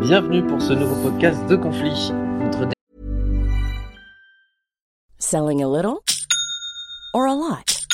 Bienvenue 0.00 0.46
pour 0.46 0.62
ce 0.62 0.72
nouveau 0.74 0.94
podcast 1.02 1.44
de 1.48 1.56
conflit. 1.56 2.12
Notre 2.38 2.68
Selling 5.18 5.60
a 5.60 5.66
little 5.66 6.04
or 7.12 7.26
a 7.26 7.34
lot? 7.34 7.84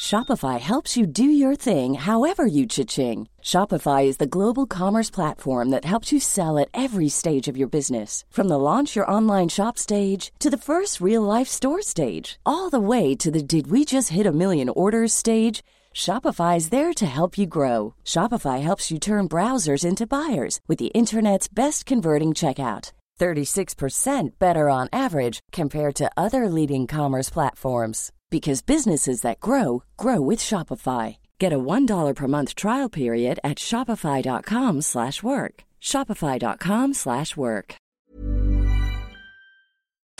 Shopify 0.00 0.58
helps 0.58 0.96
you 0.96 1.06
do 1.06 1.22
your 1.22 1.54
thing 1.54 1.94
however 1.94 2.44
you 2.44 2.66
cha-ching. 2.66 3.28
Shopify 3.40 4.06
is 4.06 4.16
the 4.16 4.26
global 4.26 4.66
commerce 4.66 5.08
platform 5.08 5.70
that 5.70 5.84
helps 5.84 6.10
you 6.10 6.18
sell 6.18 6.58
at 6.58 6.68
every 6.74 7.08
stage 7.08 7.46
of 7.46 7.56
your 7.56 7.68
business. 7.68 8.24
From 8.30 8.48
the 8.48 8.58
launch 8.58 8.96
your 8.96 9.08
online 9.08 9.48
shop 9.48 9.78
stage 9.78 10.32
to 10.40 10.50
the 10.50 10.58
first 10.58 11.00
real 11.00 11.22
life 11.22 11.46
store 11.46 11.80
stage, 11.80 12.40
all 12.44 12.70
the 12.70 12.80
way 12.80 13.14
to 13.14 13.30
the 13.30 13.42
did 13.42 13.70
we 13.70 13.84
just 13.84 14.08
hit 14.08 14.26
a 14.26 14.32
million 14.32 14.68
orders 14.68 15.12
stage. 15.12 15.62
Shopify 15.94 16.56
is 16.56 16.70
there 16.70 16.92
to 16.94 17.06
help 17.06 17.38
you 17.38 17.46
grow. 17.46 17.94
Shopify 18.04 18.62
helps 18.62 18.90
you 18.90 18.98
turn 18.98 19.28
browsers 19.28 19.84
into 19.84 20.06
buyers 20.06 20.58
with 20.66 20.78
the 20.78 20.92
internet's 20.94 21.48
best 21.48 21.86
converting 21.86 22.30
checkout. 22.30 22.92
36% 23.20 24.38
better 24.38 24.70
on 24.70 24.88
average 24.92 25.40
compared 25.52 25.94
to 25.94 26.10
other 26.16 26.48
leading 26.48 26.86
commerce 26.86 27.28
platforms 27.28 28.10
because 28.30 28.62
businesses 28.62 29.20
that 29.20 29.40
grow 29.40 29.82
grow 29.98 30.20
with 30.20 30.38
Shopify. 30.38 31.18
Get 31.38 31.52
a 31.52 31.58
$1 31.58 32.14
per 32.14 32.28
month 32.28 32.54
trial 32.54 32.88
period 32.88 33.38
at 33.44 33.58
shopify.com/work. 33.58 35.64
shopify.com/work. 35.80 37.80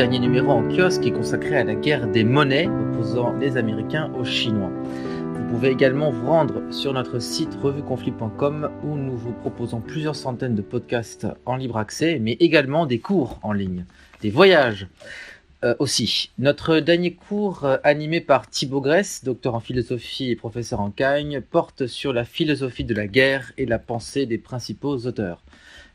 dernier 0.01 0.19
numéro 0.19 0.53
en 0.53 0.67
kiosque 0.69 1.05
est 1.05 1.13
consacré 1.13 1.59
à 1.59 1.65
la 1.65 1.75
guerre 1.75 2.07
des 2.07 2.25
monnaies 2.25 2.69
opposant 2.69 3.35
les 3.35 3.59
Américains 3.59 4.11
aux 4.19 4.25
Chinois. 4.25 4.73
Vous 5.51 5.57
pouvez 5.57 5.73
également 5.73 6.13
vous 6.13 6.29
rendre 6.29 6.63
sur 6.73 6.93
notre 6.93 7.19
site 7.19 7.59
revueconflit.com 7.61 8.71
où 8.85 8.95
nous 8.97 9.17
vous 9.17 9.33
proposons 9.33 9.81
plusieurs 9.81 10.15
centaines 10.15 10.55
de 10.55 10.63
podcasts 10.63 11.27
en 11.45 11.57
libre 11.57 11.77
accès, 11.77 12.21
mais 12.21 12.37
également 12.39 12.87
des 12.87 13.01
cours 13.01 13.41
en 13.43 13.53
ligne, 13.53 13.85
des 14.23 14.31
voyages 14.31 14.87
euh, 15.65 15.75
aussi. 15.81 16.31
Notre 16.39 16.79
dernier 16.79 17.15
cours, 17.15 17.65
euh, 17.65 17.79
animé 17.83 18.21
par 18.21 18.49
Thibaut 18.49 18.81
Grèce, 18.81 19.25
docteur 19.25 19.57
en 19.57 19.61
philosophie 19.61 20.31
et 20.31 20.37
professeur 20.37 20.79
en 20.79 20.93
Cagne, 20.93 21.41
porte 21.41 21.89
sur 21.89 22.13
la 22.13 22.25
philosophie 22.25 22.85
de 22.85 22.95
la 22.95 23.09
guerre 23.09 23.51
et 23.59 23.67
la 23.67 23.81
pensée 23.81 24.27
des 24.27 24.39
principaux 24.39 24.99
auteurs. 24.99 25.43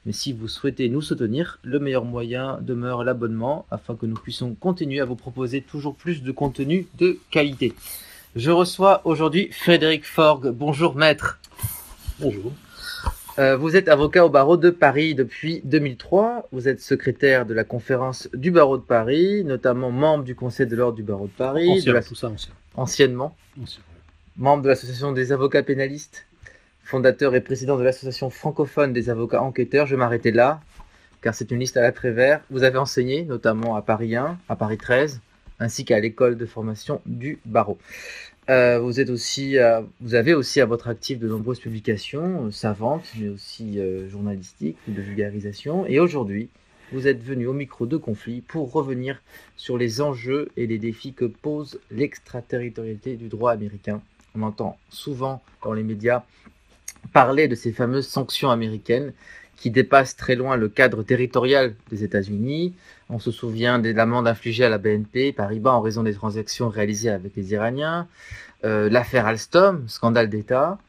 Mais 0.05 0.11
si 0.11 0.33
vous 0.33 0.49
souhaitez 0.49 0.89
nous 0.89 1.01
soutenir, 1.01 1.59
le 1.63 1.79
meilleur 1.79 2.03
moyen 2.03 2.59
demeure 2.61 3.05
l'abonnement 3.05 3.65
afin 3.71 3.95
que 3.95 4.05
nous 4.05 4.17
puissions 4.17 4.53
continuer 4.53 4.99
à 4.99 5.05
vous 5.05 5.15
proposer 5.15 5.61
toujours 5.61 5.95
plus 5.95 6.23
de 6.23 6.33
contenu 6.33 6.87
de 6.99 7.17
qualité. 7.31 7.73
Je 8.35 8.51
reçois 8.51 9.01
aujourd'hui 9.05 9.49
Frédéric 9.51 10.05
Forgue. 10.05 10.49
Bonjour 10.49 10.95
maître. 10.95 11.39
Bonjour. 12.19 12.51
Euh, 13.37 13.57
vous 13.57 13.75
êtes 13.75 13.89
avocat 13.89 14.25
au 14.25 14.29
barreau 14.29 14.57
de 14.57 14.69
Paris 14.69 15.15
depuis 15.15 15.61
2003. 15.65 16.47
Vous 16.51 16.67
êtes 16.67 16.81
secrétaire 16.81 17.45
de 17.45 17.53
la 17.53 17.63
conférence 17.63 18.29
du 18.33 18.51
barreau 18.51 18.77
de 18.77 18.83
Paris, 18.83 19.43
notamment 19.43 19.91
membre 19.91 20.23
du 20.23 20.35
conseil 20.35 20.67
de 20.67 20.75
l'ordre 20.75 20.95
du 20.95 21.03
barreau 21.03 21.27
de 21.27 21.31
Paris. 21.31 21.69
Ancien, 21.69 21.91
de 21.91 21.97
la- 21.97 22.03
tout 22.03 22.15
ça, 22.15 22.27
ancien. 22.29 22.53
Anciennement. 22.75 23.35
Ancien. 23.61 23.81
membre 24.37 24.63
de 24.63 24.67
l'association 24.67 25.13
des 25.13 25.31
avocats 25.31 25.63
pénalistes, 25.63 26.25
fondateur 26.83 27.35
et 27.35 27.41
président 27.41 27.77
de 27.77 27.83
l'association 27.83 28.29
francophone 28.29 28.91
des 28.91 29.09
avocats 29.09 29.41
enquêteurs. 29.41 29.85
Je 29.85 29.95
vais 29.95 29.99
m'arrêter 29.99 30.31
là, 30.33 30.59
car 31.21 31.33
c'est 31.33 31.51
une 31.51 31.59
liste 31.59 31.77
à 31.77 31.81
la 31.81 31.91
vert. 32.11 32.41
Vous 32.49 32.63
avez 32.63 32.77
enseigné, 32.77 33.23
notamment 33.23 33.77
à 33.77 33.81
Paris 33.81 34.13
1, 34.17 34.37
à 34.49 34.55
Paris 34.57 34.77
13, 34.77 35.21
ainsi 35.59 35.85
qu'à 35.85 35.99
l'école 35.99 36.37
de 36.37 36.45
formation 36.45 37.01
du 37.05 37.39
barreau. 37.45 37.77
Euh, 38.49 38.79
vous 38.79 38.99
êtes 38.99 39.09
aussi, 39.09 39.57
euh, 39.57 39.81
vous 40.01 40.13
avez 40.13 40.35
aussi 40.35 40.61
à 40.61 40.65
votre 40.65 40.87
actif 40.87 41.17
de 41.17 41.27
nombreuses 41.27 41.59
publications 41.59 42.45
euh, 42.45 42.51
savantes, 42.51 43.05
mais 43.19 43.29
aussi 43.29 43.79
journalistiques 44.09 44.77
ou 44.87 44.91
de 44.91 45.01
vulgarisation. 45.01 45.85
Et 45.87 45.99
aujourd'hui, 45.99 46.49
vous 46.91 47.07
êtes 47.07 47.23
venu 47.23 47.47
au 47.47 47.53
micro 47.53 47.87
de 47.87 47.97
conflit 47.97 48.41
pour 48.41 48.71
revenir 48.71 49.21
sur 49.57 49.77
les 49.77 50.01
enjeux 50.01 50.49
et 50.55 50.67
les 50.67 50.77
défis 50.77 51.13
que 51.13 51.25
pose 51.25 51.79
l'extraterritorialité 51.89 53.15
du 53.15 53.27
droit 53.27 53.51
américain. 53.51 54.01
On 54.35 54.43
entend 54.43 54.77
souvent 54.89 55.41
dans 55.63 55.73
les 55.73 55.83
médias 55.83 56.23
parler 57.13 57.47
de 57.47 57.55
ces 57.55 57.71
fameuses 57.71 58.07
sanctions 58.07 58.51
américaines 58.51 59.13
qui 59.57 59.71
dépassent 59.71 60.15
très 60.15 60.35
loin 60.35 60.55
le 60.57 60.69
cadre 60.69 61.03
territorial 61.03 61.75
des 61.89 62.03
États-Unis. 62.03 62.73
On 63.09 63.19
se 63.19 63.31
souvient 63.31 63.79
de 63.79 63.91
l'amende 63.91 64.27
infligée 64.27 64.65
à 64.65 64.69
la 64.69 64.77
BNP 64.77 65.31
Paribas 65.31 65.71
en 65.71 65.81
raison 65.81 66.03
des 66.03 66.13
transactions 66.13 66.69
réalisées 66.69 67.09
avec 67.09 67.35
les 67.35 67.53
Iraniens, 67.53 68.07
euh, 68.63 68.89
l'affaire 68.89 69.27
Alstom, 69.27 69.87
scandale 69.87 70.29
d'État. 70.29 70.79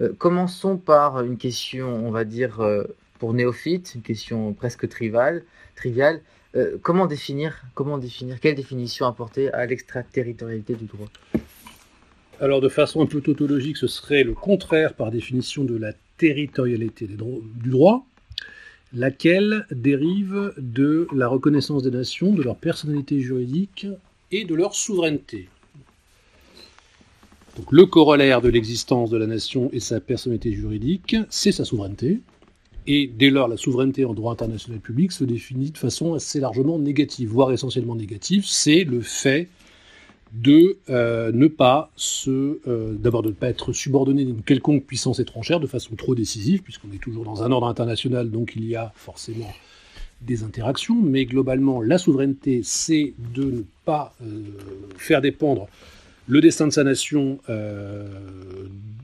Euh, 0.00 0.12
commençons 0.18 0.76
par 0.76 1.22
une 1.22 1.36
question, 1.36 1.88
on 2.06 2.10
va 2.10 2.24
dire, 2.24 2.60
euh, 2.60 2.84
pour 3.18 3.34
néophytes, 3.34 3.92
une 3.94 4.02
question 4.02 4.52
presque 4.52 4.88
triviale. 4.88 5.42
comment 6.82 7.06
définir, 7.06 7.62
comment 7.74 7.98
définir, 7.98 8.38
quelle 8.40 8.54
définition 8.54 9.06
apporter 9.06 9.52
à 9.52 9.64
l'extraterritorialité 9.66 10.74
du 10.74 10.84
droit? 10.84 11.08
Alors, 12.40 12.60
de 12.60 12.68
façon 12.68 13.00
un 13.02 13.06
peu 13.06 13.20
tautologique, 13.20 13.76
ce 13.76 13.86
serait 13.86 14.24
le 14.24 14.34
contraire 14.34 14.94
par 14.94 15.10
définition 15.10 15.64
de 15.64 15.76
la 15.76 15.92
territorialité 16.18 17.06
du 17.06 17.16
droit, 17.16 18.04
laquelle 18.94 19.66
dérive 19.70 20.52
de 20.58 21.06
la 21.14 21.28
reconnaissance 21.28 21.82
des 21.82 21.90
nations, 21.90 22.32
de 22.32 22.42
leur 22.42 22.56
personnalité 22.56 23.20
juridique 23.20 23.86
et 24.30 24.44
de 24.44 24.54
leur 24.54 24.74
souveraineté? 24.74 25.48
Donc, 27.56 27.70
le 27.70 27.84
corollaire 27.84 28.40
de 28.40 28.48
l'existence 28.48 29.10
de 29.10 29.18
la 29.18 29.26
nation 29.26 29.68
et 29.72 29.80
sa 29.80 30.00
personnalité 30.00 30.52
juridique, 30.52 31.16
c'est 31.28 31.52
sa 31.52 31.64
souveraineté. 31.64 32.20
Et 32.86 33.06
dès 33.06 33.30
lors, 33.30 33.46
la 33.46 33.56
souveraineté 33.56 34.04
en 34.04 34.14
droit 34.14 34.32
international 34.32 34.80
public 34.80 35.12
se 35.12 35.24
définit 35.24 35.70
de 35.70 35.78
façon 35.78 36.14
assez 36.14 36.40
largement 36.40 36.78
négative, 36.78 37.28
voire 37.28 37.52
essentiellement 37.52 37.94
négative. 37.94 38.44
C'est 38.46 38.84
le 38.84 39.02
fait 39.02 39.48
de 40.32 40.78
euh, 40.88 41.30
ne 41.32 41.46
pas 41.46 41.90
se, 41.94 42.58
euh, 42.66 42.94
ne 43.02 43.30
pas 43.32 43.48
être 43.48 43.72
subordonné 43.72 44.22
à 44.22 44.24
une 44.24 44.42
quelconque 44.42 44.84
puissance 44.84 45.20
étrangère 45.20 45.60
de 45.60 45.66
façon 45.66 45.94
trop 45.94 46.14
décisive, 46.14 46.62
puisqu'on 46.62 46.90
est 46.92 47.02
toujours 47.02 47.24
dans 47.24 47.42
un 47.42 47.52
ordre 47.52 47.66
international, 47.66 48.30
donc 48.30 48.54
il 48.56 48.64
y 48.64 48.74
a 48.74 48.92
forcément 48.96 49.52
des 50.22 50.42
interactions, 50.42 51.00
mais 51.02 51.26
globalement, 51.26 51.82
la 51.82 51.98
souveraineté, 51.98 52.62
c'est 52.64 53.12
de 53.34 53.44
ne 53.44 53.62
pas 53.84 54.14
euh, 54.22 54.42
faire 54.96 55.20
dépendre 55.20 55.68
le 56.28 56.40
destin 56.40 56.68
de 56.68 56.72
sa 56.72 56.84
nation 56.84 57.40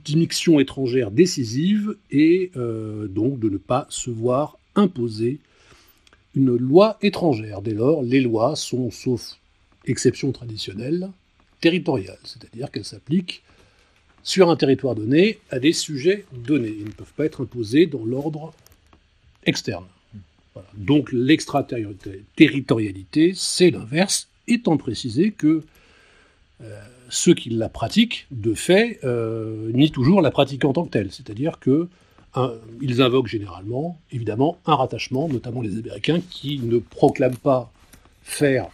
d'immixtions 0.05 0.61
étrangères 0.61 1.11
décisives 1.11 1.97
et 2.13 2.53
donc 2.55 3.41
de 3.41 3.49
ne 3.49 3.57
pas 3.57 3.87
se 3.91 4.09
voir 4.09 4.57
imposer 4.77 5.41
une 6.37 6.57
loi 6.57 6.97
étrangère. 7.03 7.61
Dès 7.61 7.75
lors, 7.75 8.03
les 8.03 8.21
lois 8.21 8.55
sont, 8.55 8.93
sauf 8.93 9.37
exception 9.85 10.31
traditionnelle, 10.31 11.11
territoriale, 11.61 12.19
c'est-à-dire 12.25 12.71
qu'elles 12.71 12.85
s'appliquent 12.85 13.43
sur 14.23 14.51
un 14.51 14.57
territoire 14.57 14.95
donné 14.95 15.39
à 15.51 15.59
des 15.59 15.73
sujets 15.73 16.25
donnés. 16.33 16.75
Ils 16.79 16.87
ne 16.87 16.91
peuvent 16.91 17.13
pas 17.17 17.25
être 17.25 17.43
imposés 17.43 17.87
dans 17.87 18.05
l'ordre 18.05 18.53
externe. 19.45 19.87
Donc 20.75 21.11
l'extraterritorialité, 21.13 23.33
c'est 23.35 23.71
l'inverse, 23.71 24.29
étant 24.47 24.77
précisé 24.77 25.31
que 25.31 25.63
euh, 26.63 26.81
ceux 27.09 27.35
qui 27.35 27.51
la 27.51 27.69
pratiquent, 27.69 28.27
de 28.31 28.55
fait, 28.55 29.01
euh, 29.05 29.71
nient 29.73 29.91
toujours 29.91 30.21
la 30.21 30.31
pratique 30.31 30.65
en 30.65 30.73
tant 30.73 30.85
que 30.85 30.91
telle. 30.91 31.13
C'est-à-dire 31.13 31.59
que 31.59 31.89
ils 32.81 33.03
invoquent 33.03 33.27
généralement, 33.27 33.99
évidemment, 34.13 34.61
un 34.65 34.77
rattachement, 34.77 35.29
notamment 35.29 35.61
les 35.61 35.77
Américains, 35.77 36.21
qui 36.31 36.61
ne 36.61 36.79
proclament 36.79 37.37
pas 37.37 37.73
faire 38.23 38.69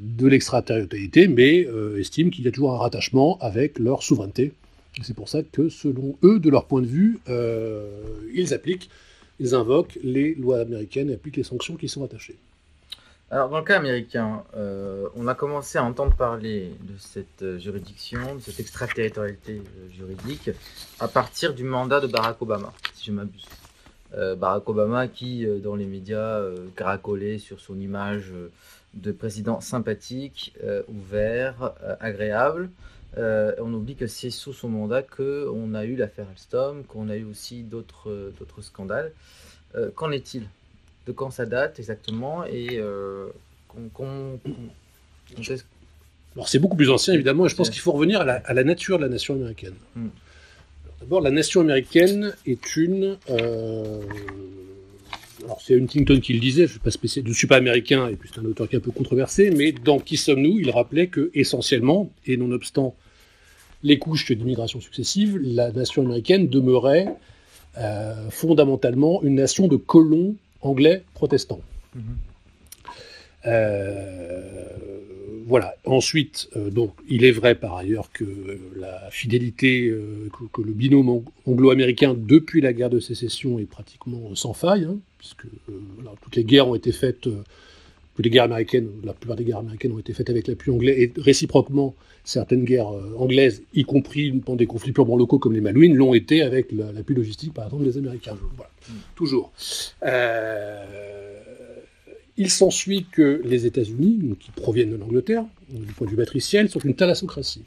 de 0.00 0.26
l'extraterritorialité, 0.26 1.28
mais 1.28 1.66
euh, 1.66 2.00
estiment 2.00 2.30
qu'il 2.30 2.44
y 2.44 2.48
a 2.48 2.50
toujours 2.50 2.74
un 2.74 2.78
rattachement 2.78 3.38
avec 3.40 3.78
leur 3.78 4.02
souveraineté. 4.02 4.52
Et 4.98 5.04
C'est 5.04 5.14
pour 5.14 5.28
ça 5.28 5.42
que, 5.42 5.68
selon 5.68 6.16
eux, 6.24 6.40
de 6.40 6.50
leur 6.50 6.64
point 6.66 6.80
de 6.80 6.86
vue, 6.86 7.20
euh, 7.28 8.02
ils 8.34 8.54
appliquent, 8.54 8.90
ils 9.38 9.54
invoquent 9.54 9.98
les 10.02 10.34
lois 10.34 10.60
américaines 10.60 11.10
et 11.10 11.14
appliquent 11.14 11.36
les 11.36 11.44
sanctions 11.44 11.76
qui 11.76 11.88
sont 11.88 12.04
attachées. 12.04 12.36
Alors, 13.30 13.48
dans 13.48 13.58
le 13.58 13.64
cas 13.64 13.76
américain, 13.76 14.42
euh, 14.56 15.06
on 15.14 15.28
a 15.28 15.34
commencé 15.34 15.78
à 15.78 15.84
entendre 15.84 16.16
parler 16.16 16.72
de 16.82 16.94
cette 16.98 17.58
juridiction, 17.58 18.34
de 18.34 18.40
cette 18.40 18.58
extraterritorialité 18.58 19.62
juridique, 19.96 20.50
à 20.98 21.06
partir 21.06 21.54
du 21.54 21.62
mandat 21.62 22.00
de 22.00 22.08
Barack 22.08 22.42
Obama, 22.42 22.72
si 22.94 23.06
je 23.06 23.12
m'abuse. 23.12 23.46
Barack 24.12 24.68
Obama 24.68 25.06
qui, 25.06 25.46
dans 25.62 25.76
les 25.76 25.86
médias, 25.86 26.40
euh, 26.40 26.66
sur 27.38 27.60
son 27.60 27.78
image 27.78 28.32
de 28.94 29.12
président 29.12 29.60
sympathique, 29.60 30.52
euh, 30.64 30.82
ouvert, 30.88 31.74
euh, 31.82 31.94
agréable. 32.00 32.70
Euh, 33.18 33.52
on 33.58 33.72
oublie 33.72 33.96
que 33.96 34.06
c'est 34.06 34.30
sous 34.30 34.52
son 34.52 34.68
mandat 34.68 35.02
qu'on 35.02 35.74
a 35.74 35.84
eu 35.84 35.96
l'affaire 35.96 36.26
Alstom, 36.30 36.84
qu'on 36.84 37.08
a 37.08 37.16
eu 37.16 37.24
aussi 37.24 37.62
d'autres 37.62 38.32
scandales. 38.60 39.12
Qu'en 39.94 40.10
est-il? 40.10 40.48
De 41.06 41.12
quand 41.12 41.30
ça 41.30 41.46
date 41.46 41.78
exactement? 41.78 42.44
Et 42.44 42.80
c'est 46.44 46.58
beaucoup 46.58 46.76
plus 46.76 46.90
ancien 46.90 47.14
évidemment, 47.14 47.46
et 47.46 47.48
je 47.48 47.56
pense 47.56 47.70
qu'il 47.70 47.80
faut 47.80 47.92
revenir 47.92 48.20
à 48.20 48.24
la, 48.24 48.34
à 48.34 48.52
la 48.52 48.64
nature 48.64 48.98
de 48.98 49.04
la 49.04 49.08
nation 49.08 49.34
américaine. 49.34 49.74
Mm. 49.94 50.00
Alors, 50.00 50.98
D'abord, 51.00 51.20
la 51.20 51.30
nation 51.30 51.60
américaine 51.60 52.34
est 52.46 52.76
une, 52.76 53.16
alors 55.44 55.60
c'est 55.60 55.76
Huntington 55.76 56.20
qui 56.20 56.32
le 56.32 56.40
disait, 56.40 56.66
je 56.66 56.78
ne 56.84 56.90
suis, 56.90 57.08
pas 57.08 57.32
suis 57.34 57.46
pas 57.46 57.56
américain 57.56 58.08
et 58.08 58.16
puis 58.16 58.30
c'est 58.32 58.40
un 58.40 58.44
auteur 58.44 58.68
qui 58.68 58.76
est 58.76 58.78
un 58.78 58.82
peu 58.82 58.90
controversé, 58.90 59.50
mais 59.50 59.72
dans 59.72 59.98
Qui 59.98 60.16
sommes-nous 60.16 60.58
il 60.58 60.70
rappelait 60.70 61.08
que 61.08 61.30
essentiellement, 61.34 62.10
et 62.26 62.36
nonobstant 62.36 62.94
les 63.82 63.98
couches 63.98 64.30
d'immigration 64.30 64.80
successives, 64.80 65.38
la 65.38 65.72
nation 65.72 66.02
américaine 66.02 66.48
demeurait 66.48 67.06
euh, 67.78 68.28
fondamentalement 68.30 69.22
une 69.22 69.34
nation 69.34 69.68
de 69.68 69.76
colons 69.76 70.34
anglais 70.60 71.02
protestants. 71.14 71.60
Mm-hmm. 71.96 72.29
Voilà. 75.50 75.74
Ensuite, 75.84 76.48
euh, 76.56 76.70
donc, 76.70 76.92
il 77.08 77.24
est 77.24 77.32
vrai 77.32 77.56
par 77.56 77.74
ailleurs 77.74 78.12
que 78.12 78.24
la 78.76 79.10
fidélité, 79.10 79.88
euh, 79.88 80.28
que, 80.52 80.62
le 80.62 80.72
binôme 80.72 81.24
anglo-américain 81.44 82.14
depuis 82.16 82.60
la 82.60 82.72
guerre 82.72 82.88
de 82.88 83.00
sécession 83.00 83.58
est 83.58 83.64
pratiquement 83.64 84.32
sans 84.36 84.52
faille, 84.52 84.84
hein, 84.84 84.98
puisque 85.18 85.46
toutes 86.22 86.36
les 86.36 86.44
guerres 86.44 86.68
ont 86.68 86.76
été 86.76 86.92
faites, 86.92 87.22
toutes 87.22 88.24
les 88.24 88.30
guerres 88.30 88.44
américaines, 88.44 88.90
la 89.02 89.12
plupart 89.12 89.36
des 89.36 89.42
guerres 89.42 89.58
américaines 89.58 89.90
ont 89.90 89.98
été 89.98 90.12
faites 90.12 90.30
avec 90.30 90.46
l'appui 90.46 90.70
anglais, 90.70 91.02
et 91.02 91.12
réciproquement, 91.20 91.96
certaines 92.22 92.64
guerres 92.64 92.92
anglaises, 93.18 93.64
y 93.74 93.82
compris 93.82 94.30
pendant 94.30 94.56
des 94.56 94.66
conflits 94.66 94.92
purement 94.92 95.16
locaux 95.16 95.40
comme 95.40 95.52
les 95.52 95.60
Malouines, 95.60 95.96
l'ont 95.96 96.14
été 96.14 96.42
avec 96.42 96.70
l'appui 96.70 97.16
logistique, 97.16 97.54
par 97.54 97.64
exemple, 97.64 97.82
des 97.82 97.98
Américains. 97.98 98.38
Voilà. 98.56 98.70
Mm. 98.88 98.92
Toujours. 99.16 99.52
Il 102.36 102.50
s'ensuit 102.50 103.06
que 103.10 103.40
les 103.44 103.66
États-Unis, 103.66 104.36
qui 104.38 104.50
proviennent 104.50 104.90
de 104.90 104.96
l'Angleterre, 104.96 105.44
du 105.68 105.92
point 105.92 106.06
de 106.06 106.12
vue 106.12 106.16
matriciel, 106.16 106.68
sont 106.68 106.80
une 106.80 106.94
thalassocratie. 106.94 107.64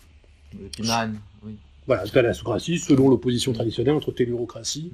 oui. 1.44 1.56
Voilà, 1.86 2.08
thalassocratie 2.08 2.80
selon 2.80 3.10
l'opposition 3.10 3.52
traditionnelle 3.54 3.96
entre 3.96 4.12
tellurocratie 4.12 4.92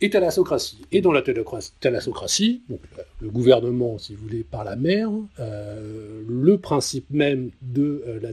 et 0.00 0.10
thalassocratie. 0.10 0.78
Et 0.92 1.00
dans 1.00 1.12
la 1.12 1.22
thalassocratie, 1.22 2.62
donc 2.68 2.80
le 3.20 3.30
gouvernement, 3.30 3.98
si 3.98 4.14
vous 4.14 4.22
voulez, 4.22 4.44
par 4.44 4.64
la 4.64 4.76
mer, 4.76 5.10
euh, 5.38 6.22
le 6.28 6.58
principe 6.58 7.06
même 7.10 7.50
de, 7.62 8.02
euh, 8.06 8.20
la, 8.20 8.30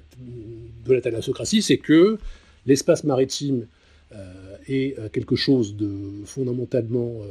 de 0.85 0.93
la 0.93 1.01
thalassocratie, 1.01 1.61
c'est 1.61 1.77
que 1.77 2.17
l'espace 2.65 3.03
maritime 3.03 3.67
euh, 4.13 4.33
est 4.67 4.95
quelque 5.11 5.35
chose 5.35 5.75
de 5.75 5.89
fondamentalement 6.25 7.21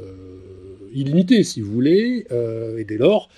illimité, 0.93 1.43
si 1.43 1.61
vous 1.61 1.71
voulez, 1.71 2.25
euh, 2.31 2.77
et 2.77 2.83
dès 2.83 2.97
lors, 2.97 3.29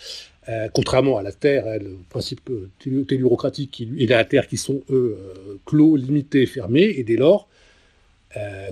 euh, 0.50 0.68
contrairement 0.74 1.18
à 1.18 1.24
la 1.24 1.32
Terre, 1.32 1.66
le 1.80 1.98
principe 2.10 2.50
tellurocratique 3.08 3.86
et 3.98 4.08
la 4.08 4.26
Terre 4.26 4.48
qui 4.48 4.58
sont, 4.58 4.82
eux, 4.90 5.18
euh, 5.18 5.58
clos, 5.66 5.96
limités, 5.96 6.46
fermés, 6.46 6.94
et 6.98 7.04
dès 7.04 7.18
lors, 7.18 7.48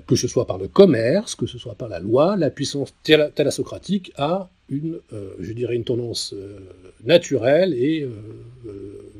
que 0.07 0.15
ce 0.15 0.27
soit 0.27 0.47
par 0.47 0.57
le 0.57 0.68
commerce, 0.68 1.35
que 1.35 1.45
ce 1.45 1.59
soit 1.59 1.75
par 1.75 1.88
la 1.88 2.00
loi, 2.00 2.35
la 2.35 2.50
puissance 2.50 2.95
thalassocratique 3.03 4.12
a 4.18 4.50
une, 4.69 4.97
je 5.39 5.53
dirais, 5.53 5.75
une 5.75 5.83
tendance 5.83 6.33
naturelle 7.06 7.75
et 7.75 8.07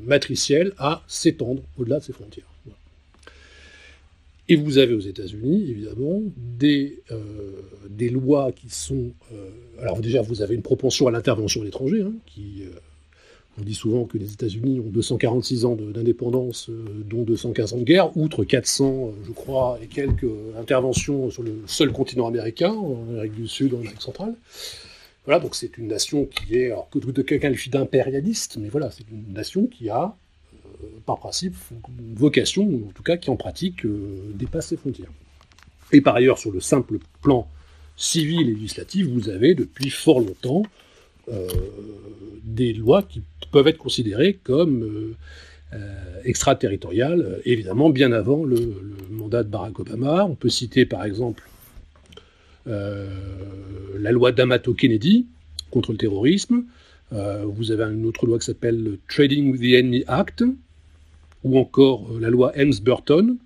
matricielle 0.04 0.72
à 0.78 1.04
s'étendre 1.06 1.62
au-delà 1.78 2.00
de 2.00 2.02
ses 2.02 2.12
frontières. 2.12 2.51
Et 4.48 4.56
vous 4.56 4.78
avez 4.78 4.92
aux 4.92 5.00
États-Unis, 5.00 5.70
évidemment, 5.70 6.20
des, 6.36 7.02
euh, 7.10 7.52
des 7.88 8.10
lois 8.10 8.52
qui 8.52 8.68
sont... 8.68 9.12
Euh, 9.32 9.50
alors 9.80 10.00
déjà, 10.00 10.20
vous 10.20 10.42
avez 10.42 10.54
une 10.54 10.62
propension 10.62 11.06
à 11.06 11.10
l'intervention 11.10 11.60
de 11.60 11.66
l'étranger, 11.66 12.02
hein, 12.02 12.12
qui... 12.26 12.62
Euh, 12.62 12.78
on 13.58 13.62
dit 13.62 13.74
souvent 13.74 14.04
que 14.06 14.16
les 14.16 14.32
États-Unis 14.32 14.80
ont 14.80 14.88
246 14.88 15.66
ans 15.66 15.76
d'indépendance, 15.76 16.70
dont 17.04 17.22
215 17.22 17.74
ans 17.74 17.76
de 17.76 17.84
guerre, 17.84 18.16
outre 18.16 18.44
400, 18.44 19.12
je 19.26 19.32
crois, 19.32 19.78
et 19.82 19.88
quelques 19.88 20.24
interventions 20.58 21.30
sur 21.30 21.42
le 21.42 21.60
seul 21.66 21.92
continent 21.92 22.26
américain, 22.26 22.72
en 22.72 23.04
Amérique 23.10 23.34
du 23.34 23.46
Sud, 23.46 23.74
en 23.74 23.80
Amérique 23.80 24.00
centrale. 24.00 24.34
Voilà, 25.26 25.38
donc 25.38 25.54
c'est 25.54 25.76
une 25.76 25.88
nation 25.88 26.24
qui 26.24 26.56
est, 26.56 26.68
alors 26.68 26.88
que 26.88 26.98
quelqu'un 26.98 27.36
qualifie 27.36 27.68
d'impérialiste, 27.68 28.56
mais 28.56 28.70
voilà, 28.70 28.90
c'est 28.90 29.04
une 29.10 29.34
nation 29.34 29.66
qui 29.66 29.90
a 29.90 30.16
par 31.06 31.18
principe, 31.18 31.54
vocation, 32.14 32.62
ou 32.62 32.88
en 32.88 32.92
tout 32.92 33.02
cas 33.02 33.16
qui 33.16 33.30
en 33.30 33.36
pratique 33.36 33.84
euh, 33.84 34.32
dépasse 34.34 34.68
ses 34.68 34.76
frontières. 34.76 35.10
Et 35.92 36.00
par 36.00 36.16
ailleurs, 36.16 36.38
sur 36.38 36.50
le 36.50 36.60
simple 36.60 36.98
plan 37.20 37.48
civil 37.96 38.48
et 38.48 38.54
législatif, 38.54 39.06
vous 39.06 39.28
avez 39.28 39.54
depuis 39.54 39.90
fort 39.90 40.20
longtemps 40.20 40.62
euh, 41.30 41.48
des 42.44 42.72
lois 42.72 43.02
qui 43.02 43.22
peuvent 43.50 43.68
être 43.68 43.78
considérées 43.78 44.38
comme 44.42 45.14
euh, 45.74 46.22
extraterritoriales, 46.24 47.40
évidemment 47.44 47.90
bien 47.90 48.12
avant 48.12 48.44
le, 48.44 48.96
mandat 49.10 49.42
de 49.42 49.48
Barack 49.48 49.78
Obama. 49.80 50.24
On 50.24 50.34
peut 50.34 50.48
citer 50.48 50.86
par 50.86 51.04
exemple 51.04 51.48
la 52.66 54.12
loi 54.12 54.30
d'Amato 54.30 54.72
Kennedy 54.72 55.26
contre 55.70 55.90
le 55.90 55.98
terrorisme. 55.98 56.64
vous 57.10 57.72
avez 57.72 57.84
une 57.92 58.06
autre 58.06 58.26
loi 58.26 58.38
qui 58.38 58.46
s'appelle 58.46 58.82
le 58.82 58.98
Trading 59.08 59.50
with 59.50 59.60
the 59.60 59.74
Enemy 59.74 60.04
Act, 60.06 60.44
ou 61.44 61.58
encore 61.58 62.06
euh, 62.10 62.20
la 62.20 62.30
loi 62.30 62.52
Helms-Burton, 62.56 63.36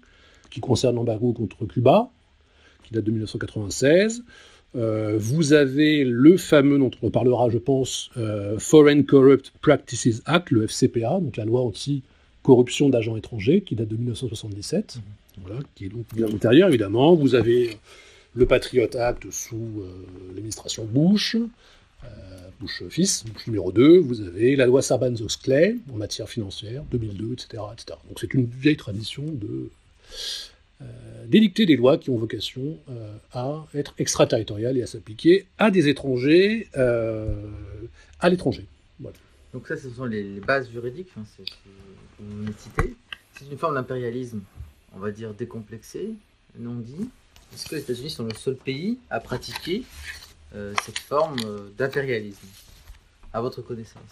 qui 0.51 0.61
concerne 0.61 0.97
l'embargo 0.97 1.33
contre 1.33 1.65
Cuba, 1.67 2.11
qui 2.85 2.95
date 2.95 3.05
de 3.05 3.11
1996. 3.11 4.23
Euh, 4.75 5.17
vous 5.19 5.53
avez 5.53 6.05
le 6.05 6.37
fameux, 6.37 6.79
dont 6.79 6.91
on 7.03 7.11
parlera, 7.11 7.49
je 7.49 7.59
pense, 7.59 8.11
euh, 8.17 8.59
Foreign 8.59 9.05
Corrupt 9.05 9.53
Practices 9.61 10.23
Act, 10.27 10.51
le 10.51 10.67
FCPA, 10.67 11.21
donc 11.21 11.37
la 11.37 11.45
loi 11.45 11.63
anti-corruption 11.63 12.89
d'agents 12.89 13.17
étrangers, 13.17 13.63
qui 13.63 13.75
date 13.75 13.89
de 13.89 13.97
1977, 13.97 14.99
voilà, 15.43 15.61
qui 15.75 15.87
est 15.87 15.89
donc 15.89 16.05
bien 16.15 16.27
antérieure, 16.27 16.69
évidemment. 16.69 17.15
Vous 17.15 17.35
avez 17.35 17.79
le 18.35 18.47
Patriot 18.47 18.95
Act 18.99 19.31
sous 19.31 19.83
l'administration 20.35 20.85
Bush, 20.85 21.37
Bush 22.61 22.83
fils, 22.89 23.25
Bush 23.25 23.47
numéro 23.49 23.71
2, 23.71 23.99
vous 23.99 24.23
avez 24.23 24.57
la 24.57 24.65
loi 24.65 24.81
Sarbanes-Oxley 24.81 25.77
en 25.93 25.97
matière 25.97 26.29
financière, 26.29 26.85
2002, 26.91 27.35
etc. 27.35 27.63
etc. 27.73 27.99
Donc 28.09 28.19
c'est 28.19 28.33
une 28.33 28.47
vieille 28.47 28.79
tradition 28.79 29.25
de 29.25 29.71
euh, 30.83 30.85
d'édicter 31.27 31.65
des 31.65 31.75
lois 31.75 31.97
qui 31.97 32.11
ont 32.11 32.19
vocation 32.19 32.77
euh, 32.91 33.17
à 33.33 33.67
être 33.75 33.95
extraterritoriales 33.97 34.77
et 34.77 34.83
à 34.83 34.87
s'appliquer 34.87 35.47
à 35.57 35.71
des 35.71 35.89
étrangers 35.89 36.69
euh, 36.77 37.35
à 38.21 38.29
l'étranger. 38.29 38.67
Donc 39.55 39.69
ça, 39.69 39.77
ce 39.79 39.89
sont 39.89 40.05
les, 40.05 40.39
bases 40.41 40.71
juridiques, 40.71 41.09
hein, 41.17 41.23
c'est. 41.37 41.45
C'est 43.39 43.51
une 43.51 43.59
forme 43.59 43.75
d'impérialisme, 43.75 44.41
on 44.95 44.99
va 44.99 45.11
dire 45.11 45.33
décomplexé, 45.35 46.11
non 46.59 46.75
dit. 46.75 47.09
Est-ce 47.55 47.69
que 47.69 47.75
les 47.77 47.83
États-Unis 47.83 48.11
sont 48.11 48.25
le 48.25 48.35
seul 48.35 48.57
pays 48.57 48.99
à 49.09 49.21
pratiquer 49.21 49.83
cette 50.85 50.99
forme 50.99 51.37
euh, 51.45 51.69
d'impérialisme, 51.77 52.47
à 53.33 53.41
votre 53.41 53.63
connaissance 53.63 54.03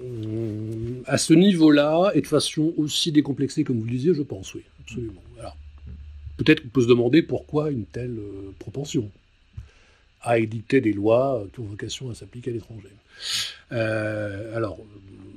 hum, 0.00 1.02
À 1.06 1.18
ce 1.18 1.34
niveau-là, 1.34 2.10
et 2.14 2.20
de 2.20 2.26
façon 2.26 2.72
aussi 2.76 3.12
décomplexée 3.12 3.64
comme 3.64 3.78
vous 3.78 3.84
le 3.84 3.90
disiez, 3.90 4.14
je 4.14 4.22
pense, 4.22 4.54
oui, 4.54 4.62
absolument. 4.80 5.22
Peut-être 6.36 6.62
qu'on 6.62 6.68
peut 6.68 6.82
se 6.82 6.86
demander 6.86 7.22
pourquoi 7.22 7.68
une 7.68 7.84
telle 7.84 8.16
euh, 8.16 8.52
propension 8.60 9.10
à 10.22 10.38
édicter 10.38 10.80
des 10.80 10.92
lois 10.92 11.44
qui 11.52 11.58
ont 11.58 11.64
vocation 11.64 12.10
à 12.10 12.14
s'appliquer 12.14 12.50
à 12.50 12.54
l'étranger. 12.54 12.90
alors, 13.70 14.78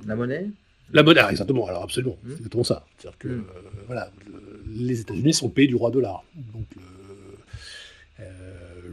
la 0.05 0.15
monnaie 0.15 0.48
La 0.93 1.01
monnaie, 1.01 1.22
exactement. 1.31 1.65
Alors 1.67 1.84
absolument, 1.84 2.17
hum. 2.24 2.29
c'est 2.29 2.38
exactement 2.38 2.63
ça. 2.63 2.86
C'est-à-dire 2.98 3.17
que 3.17 3.27
hum. 3.29 3.46
voilà, 3.88 4.12
les 4.67 5.01
États-Unis 5.01 5.34
sont 5.34 5.50
pays 5.50 5.67
du 5.67 5.75
roi 5.75 5.89
dollar. 5.89 6.24
Donc 6.36 6.50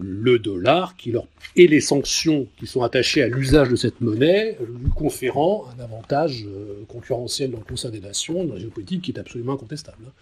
le 0.01 0.39
dollar 0.39 0.97
qui 0.97 1.13
leur, 1.13 1.27
et 1.57 1.67
les 1.67 1.81
sanctions 1.81 2.47
qui 2.59 2.67
sont 2.67 2.83
attachées 2.83 3.23
à 3.23 3.29
l'usage 3.29 3.69
de 3.69 3.77
cette 3.77 4.01
monnaie, 4.01 4.57
lui 4.61 4.91
conférant 4.91 5.67
un 5.77 5.83
avantage 5.83 6.45
euh, 6.47 6.85
concurrentiel 6.87 7.51
dans 7.51 7.59
le 7.59 7.65
concert 7.65 7.91
des 7.91 8.01
nations, 8.01 8.45
dans 8.45 8.55
la 8.55 8.61
géopolitique 8.61 9.03
qui 9.03 9.13
est 9.13 9.19
absolument 9.19 9.55
incontestable. 9.55 10.05
Hein. 10.07 10.13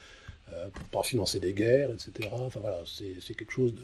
Euh, 0.55 0.69
pour 0.73 0.85
pouvoir 0.85 1.07
financer 1.07 1.41
des 1.41 1.53
guerres, 1.53 1.91
etc. 1.91 2.29
Enfin 2.33 2.61
voilà, 2.61 2.79
c'est 2.87 3.35
quelque 3.35 3.53
chose 3.53 3.75
de. 3.75 3.81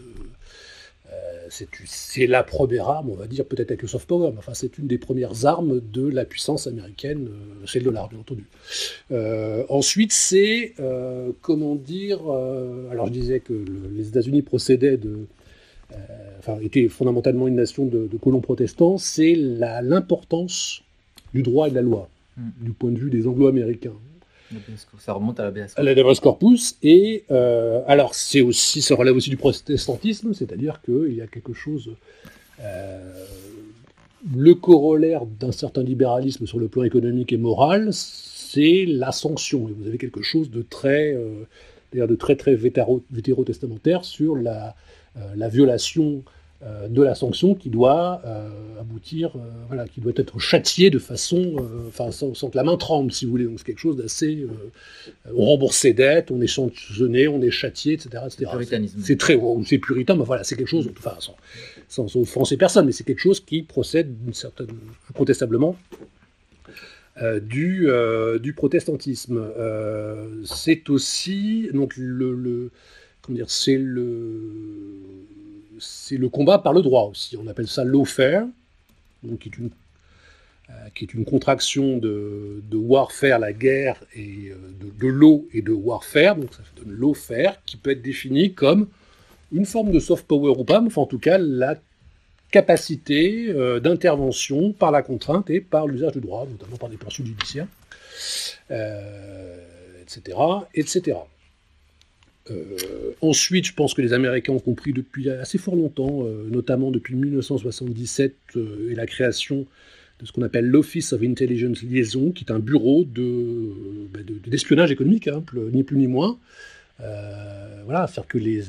Euh, 1.12 1.48
c'est 1.84 2.28
la 2.28 2.44
première 2.44 2.88
arme, 2.88 3.10
on 3.10 3.16
va 3.16 3.26
dire, 3.26 3.44
peut-être 3.44 3.72
avec 3.72 3.82
le 3.82 3.88
soft 3.88 4.06
power, 4.06 4.30
mais 4.30 4.38
enfin 4.38 4.54
c'est 4.54 4.78
une 4.78 4.86
des 4.86 4.98
premières 4.98 5.44
armes 5.44 5.80
de 5.80 6.08
la 6.08 6.24
puissance 6.24 6.68
américaine, 6.68 7.28
c'est 7.66 7.80
le 7.80 7.86
dollar, 7.86 8.08
bien 8.08 8.20
entendu. 8.20 8.46
ensuite, 9.68 10.12
c'est, 10.12 10.74
comment 11.40 11.74
dire, 11.74 12.20
alors 12.92 13.08
je 13.08 13.12
disais 13.12 13.40
que 13.40 13.52
les 13.92 14.08
États-Unis 14.08 14.42
procédaient 14.42 14.96
de, 14.96 15.26
enfin, 16.38 16.58
était 16.60 16.88
fondamentalement 16.88 17.48
une 17.48 17.56
nation 17.56 17.86
de, 17.86 18.08
colons 18.20 18.40
protestants, 18.40 18.98
c'est 18.98 19.34
l'importance 19.34 20.82
du 21.34 21.42
droit 21.42 21.68
et 21.68 21.70
de 21.70 21.76
la 21.76 21.82
loi, 21.82 22.08
hmm. 22.36 22.50
du 22.60 22.72
point 22.72 22.90
de 22.90 22.98
vue 22.98 23.10
des 23.10 23.26
anglo-américains. 23.26 23.94
Ça 24.98 25.12
remonte 25.12 25.40
à 25.40 25.50
la 25.50 25.66
À 25.76 25.82
la 25.82 26.14
corpus. 26.20 26.76
Et 26.82 27.24
euh, 27.30 27.82
alors, 27.86 28.14
c'est 28.14 28.40
aussi, 28.40 28.82
ça 28.82 28.94
relève 28.94 29.16
aussi 29.16 29.30
du 29.30 29.36
protestantisme, 29.36 30.34
c'est-à-dire 30.34 30.80
qu'il 30.82 31.14
y 31.14 31.20
a 31.20 31.26
quelque 31.26 31.52
chose. 31.52 31.90
Euh, 32.60 33.24
le 34.36 34.54
corollaire 34.54 35.26
d'un 35.26 35.52
certain 35.52 35.82
libéralisme 35.82 36.46
sur 36.46 36.58
le 36.58 36.68
plan 36.68 36.84
économique 36.84 37.32
et 37.32 37.36
moral, 37.36 37.88
c'est 37.92 38.84
la 38.86 39.12
sanction. 39.12 39.68
Et 39.68 39.72
vous 39.72 39.86
avez 39.88 39.98
quelque 39.98 40.22
chose 40.22 40.50
de 40.50 40.62
très, 40.62 41.16
de 41.92 42.14
très 42.14 42.36
très 42.36 42.54
vétéro-testamentaire 42.54 44.04
sur 44.04 44.36
la, 44.36 44.74
euh, 45.18 45.20
la 45.36 45.48
violation 45.48 46.22
euh, 46.62 46.88
de 46.88 47.02
la 47.02 47.14
sanction 47.14 47.54
qui 47.54 47.68
doit 47.68 48.22
euh, 48.24 48.48
aboutir, 48.80 49.32
voilà, 49.66 49.86
qui 49.86 50.00
doit 50.00 50.12
être 50.16 50.38
châtiée 50.38 50.88
de 50.88 50.98
façon, 50.98 51.56
enfin, 51.88 52.10
sans, 52.12 52.32
que 52.32 52.56
la 52.56 52.62
main 52.62 52.76
tremble, 52.76 53.12
si 53.12 53.26
vous 53.26 53.32
voulez. 53.32 53.44
Donc 53.44 53.58
c'est 53.58 53.66
quelque 53.66 53.78
chose 53.78 53.96
d'assez. 53.96 54.46
on 55.34 55.44
rembourse 55.44 55.76
ses 55.76 55.92
dettes, 55.92 56.30
on 56.30 56.40
est 56.40 56.46
sanctionné, 56.46 57.28
on 57.28 57.42
est 57.42 57.50
châtié, 57.50 57.94
etc. 57.94 58.24
C'est 58.28 59.18
très, 59.18 59.38
c'est 59.66 59.78
puritain, 59.78 60.16
mais 60.16 60.24
voilà, 60.24 60.44
c'est 60.44 60.56
quelque 60.56 60.68
chose, 60.68 60.90
enfin, 60.98 61.16
sans, 61.18 62.08
sans, 62.08 62.16
offenser 62.16 62.56
personne, 62.56 62.86
mais 62.86 62.92
c'est 62.92 63.04
quelque 63.04 63.20
chose 63.20 63.40
qui 63.40 63.62
procède 63.62 64.22
d'une 64.22 64.34
certaine, 64.34 64.68
incontestablement, 65.10 65.76
du, 67.42 67.88
du 68.40 68.52
protestantisme. 68.54 69.44
c'est 70.44 70.88
aussi 70.88 71.68
donc 71.72 71.94
le, 71.96 72.70
c'est 75.78 76.16
le 76.16 76.28
combat 76.28 76.58
par 76.58 76.72
le 76.72 76.82
droit 76.82 77.04
aussi. 77.04 77.36
On 77.36 77.46
appelle 77.46 77.68
ça 77.68 77.84
lawfare, 77.84 78.46
donc 79.22 79.40
qui 79.40 79.48
est 79.48 81.14
une 81.14 81.22
euh, 81.22 81.24
contraction 81.24 81.98
de, 81.98 82.62
warfare, 82.72 83.38
la 83.38 83.52
guerre, 83.52 84.02
et 84.14 84.50
euh, 84.50 84.56
de, 84.98 85.06
law 85.06 85.46
et 85.52 85.62
de 85.62 85.72
warfare, 85.72 86.36
donc 86.36 86.52
ça 86.54 86.62
donne 86.76 86.94
lawfare, 86.94 87.56
qui 87.66 87.76
peut 87.76 87.90
être 87.90 88.02
défini 88.02 88.54
comme 88.54 88.88
une 89.52 89.66
forme 89.66 89.92
de 89.92 90.00
soft 90.00 90.26
power 90.26 90.54
ou 90.58 90.64
pas, 90.64 90.80
mais 90.80 90.90
en 90.96 91.06
tout 91.06 91.18
cas 91.18 91.38
la 91.38 91.76
capacité 92.52 93.48
euh, 93.48 93.80
d'intervention 93.80 94.72
par 94.72 94.92
la 94.92 95.02
contrainte 95.02 95.50
et 95.50 95.60
par 95.60 95.88
l'usage 95.88 96.12
du 96.12 96.20
droit, 96.20 96.46
notamment 96.48 96.76
par 96.76 96.88
des 96.88 96.96
poursuites 96.96 97.26
judiciaires, 97.26 97.66
etc., 98.70 100.38
etc. 100.74 101.16
Euh, 102.50 103.12
ensuite, 103.20 103.66
je 103.66 103.74
pense 103.74 103.94
que 103.94 104.02
les 104.02 104.12
Américains 104.12 104.52
ont 104.52 104.58
compris 104.58 104.92
depuis 104.92 105.30
assez 105.30 105.58
fort 105.58 105.76
longtemps, 105.76 106.24
euh, 106.24 106.48
notamment 106.50 106.90
depuis 106.90 107.14
1977 107.14 108.34
euh, 108.56 108.90
et 108.90 108.94
la 108.94 109.06
création 109.06 109.66
de 110.20 110.26
ce 110.26 110.32
qu'on 110.32 110.42
appelle 110.42 110.66
l'Office 110.66 111.12
of 111.12 111.22
Intelligence 111.22 111.82
Liaison, 111.82 112.30
qui 112.30 112.44
est 112.44 112.52
un 112.52 112.58
bureau 112.58 113.04
bah, 113.04 114.20
d'espionnage 114.46 114.90
de, 114.90 114.94
économique, 114.94 115.28
hein, 115.28 115.42
ni 115.72 115.82
plus 115.82 115.96
ni 115.96 116.06
moins. 116.06 116.38
Voilà, 117.84 118.06
c'est-à-dire 118.06 118.28
que 118.28 118.38
les, 118.38 118.62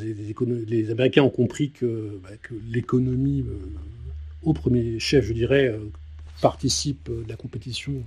les, 0.67 0.91
Américains 0.91 1.23
ont 1.23 1.29
compris 1.29 1.69
que, 1.71 2.19
bah, 2.23 2.29
l'économie, 2.69 3.45
au 4.41 4.53
premier 4.53 4.99
chef, 4.99 5.25
je 5.25 5.33
dirais, 5.33 5.75
participe 6.41 7.09
de 7.09 7.29
la 7.29 7.35
compétition 7.35 8.03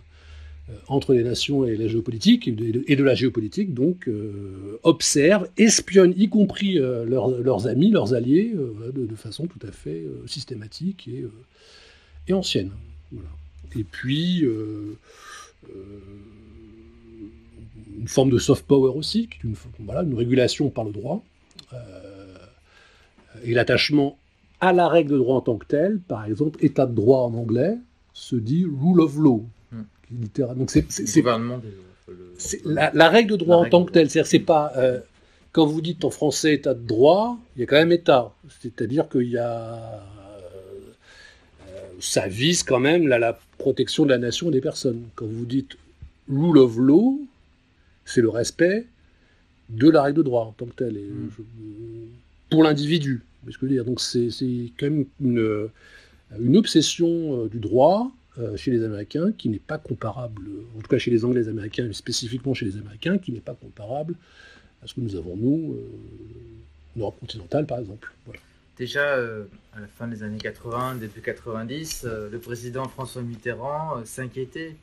euh, 0.68 0.74
entre 0.88 1.14
les 1.14 1.22
nations 1.22 1.64
et 1.64 1.76
la 1.76 1.86
géopolitique, 1.86 2.48
et 2.48 2.52
de, 2.52 3.04
la 3.04 3.14
géopolitique, 3.14 3.72
donc 3.72 4.08
euh, 4.08 4.80
observent, 4.82 5.48
espionnent, 5.56 6.14
y 6.16 6.28
compris 6.28 6.78
euh, 6.78 7.04
leurs, 7.04 7.68
amis, 7.68 7.92
leurs 7.92 8.14
alliés, 8.14 8.52
de, 8.52 9.14
façon 9.14 9.46
tout 9.46 9.64
à 9.66 9.70
fait 9.70 10.04
systématique 10.26 11.08
et, 12.28 12.32
ancienne. 12.32 12.72
Et 13.76 13.84
puis, 13.84 14.44
une 18.06 18.12
forme 18.12 18.30
de 18.30 18.38
soft 18.38 18.64
power 18.66 18.92
aussi, 18.94 19.26
qui 19.26 19.38
est 19.38 19.44
une, 19.44 19.56
voilà, 19.80 20.02
une 20.02 20.14
régulation 20.14 20.70
par 20.70 20.84
le 20.84 20.92
droit, 20.92 21.24
et 23.44 23.52
l'attachement 23.52 24.16
à 24.60 24.72
la 24.72 24.88
règle 24.88 25.10
de 25.12 25.18
droit 25.18 25.36
en 25.36 25.40
tant 25.40 25.56
que 25.56 25.66
telle, 25.66 25.98
par 25.98 26.24
exemple, 26.24 26.64
état 26.64 26.86
de 26.86 26.94
droit 26.94 27.22
en 27.22 27.34
anglais, 27.34 27.76
se 28.12 28.36
dit 28.36 28.64
rule 28.64 29.00
of 29.00 29.16
law, 29.16 29.44
donc 30.56 30.70
c'est 30.70 32.64
la, 32.64 32.90
la, 32.94 33.08
règle 33.08 33.32
de 33.32 33.36
droit 33.36 33.56
en 33.56 33.68
tant 33.68 33.84
que 33.84 33.92
telle. 33.92 34.08
C'est-à-dire 34.08 34.30
c'est 34.30 34.38
pas 34.38 34.72
euh, 34.76 35.00
quand 35.52 35.66
vous 35.66 35.80
dites 35.80 36.04
en 36.04 36.10
français 36.10 36.54
état 36.54 36.74
de 36.74 36.86
droit, 36.86 37.38
il 37.56 37.60
y 37.60 37.62
a 37.64 37.66
quand 37.66 37.76
même 37.76 37.92
état. 37.92 38.32
C'est-à-dire 38.60 39.08
qu'il 39.08 39.30
y 39.30 39.38
a 39.38 39.74
euh, 41.68 41.80
ça 41.98 42.28
vise 42.28 42.62
quand 42.62 42.78
même 42.78 43.08
la, 43.08 43.38
protection 43.58 44.04
de 44.04 44.10
la 44.10 44.18
nation 44.18 44.50
et 44.50 44.52
des 44.52 44.60
personnes. 44.60 45.02
Quand 45.14 45.26
vous 45.26 45.46
dites 45.46 45.76
rule 46.28 46.58
of 46.58 46.76
law, 46.76 47.18
c'est 48.06 48.22
le 48.22 48.30
respect 48.30 48.86
de 49.68 49.90
la 49.90 50.02
règle 50.02 50.18
de 50.18 50.22
droit 50.22 50.44
en 50.44 50.52
tant 50.52 50.66
que 50.66 50.74
telle. 50.74 50.96
Et 50.96 51.10
hmm. 51.10 51.30
pour 52.48 52.62
l'individu. 52.62 53.22
Donc 53.84 54.00
c'est 54.00 54.72
quand 54.78 54.86
même 54.86 55.04
une, 55.20 55.68
une 56.40 56.56
obsession 56.56 57.44
euh, 57.44 57.48
du 57.48 57.58
droit 57.60 58.10
euh, 58.38 58.56
chez 58.56 58.70
les 58.70 58.82
Américains 58.82 59.32
qui 59.36 59.48
n'est 59.48 59.58
pas 59.58 59.78
comparable, 59.78 60.42
en 60.76 60.80
tout 60.80 60.88
cas 60.88 60.98
chez 60.98 61.10
les 61.10 61.24
Anglais 61.24 61.48
américains, 61.48 61.84
mais 61.86 61.92
spécifiquement 61.92 62.54
chez 62.54 62.64
les 62.64 62.76
Américains, 62.76 63.18
qui 63.18 63.32
n'est 63.32 63.40
pas 63.40 63.54
comparable 63.54 64.14
à 64.82 64.86
ce 64.86 64.94
que 64.94 65.00
nous 65.00 65.14
avons, 65.14 65.36
nous, 65.36 65.74
euh, 65.74 66.96
en 66.96 67.00
Europe 67.00 67.20
continentale, 67.20 67.66
par 67.66 67.78
exemple. 67.78 68.12
Déjà, 68.78 69.14
à 69.14 69.80
la 69.80 69.86
fin 69.86 70.06
des 70.06 70.22
années 70.22 70.36
80, 70.36 70.96
début 70.96 71.22
90, 71.22 72.06
le 72.30 72.38
président 72.38 72.86
François 72.88 73.22
Mitterrand 73.22 74.04
s'inquiétait, 74.04 74.76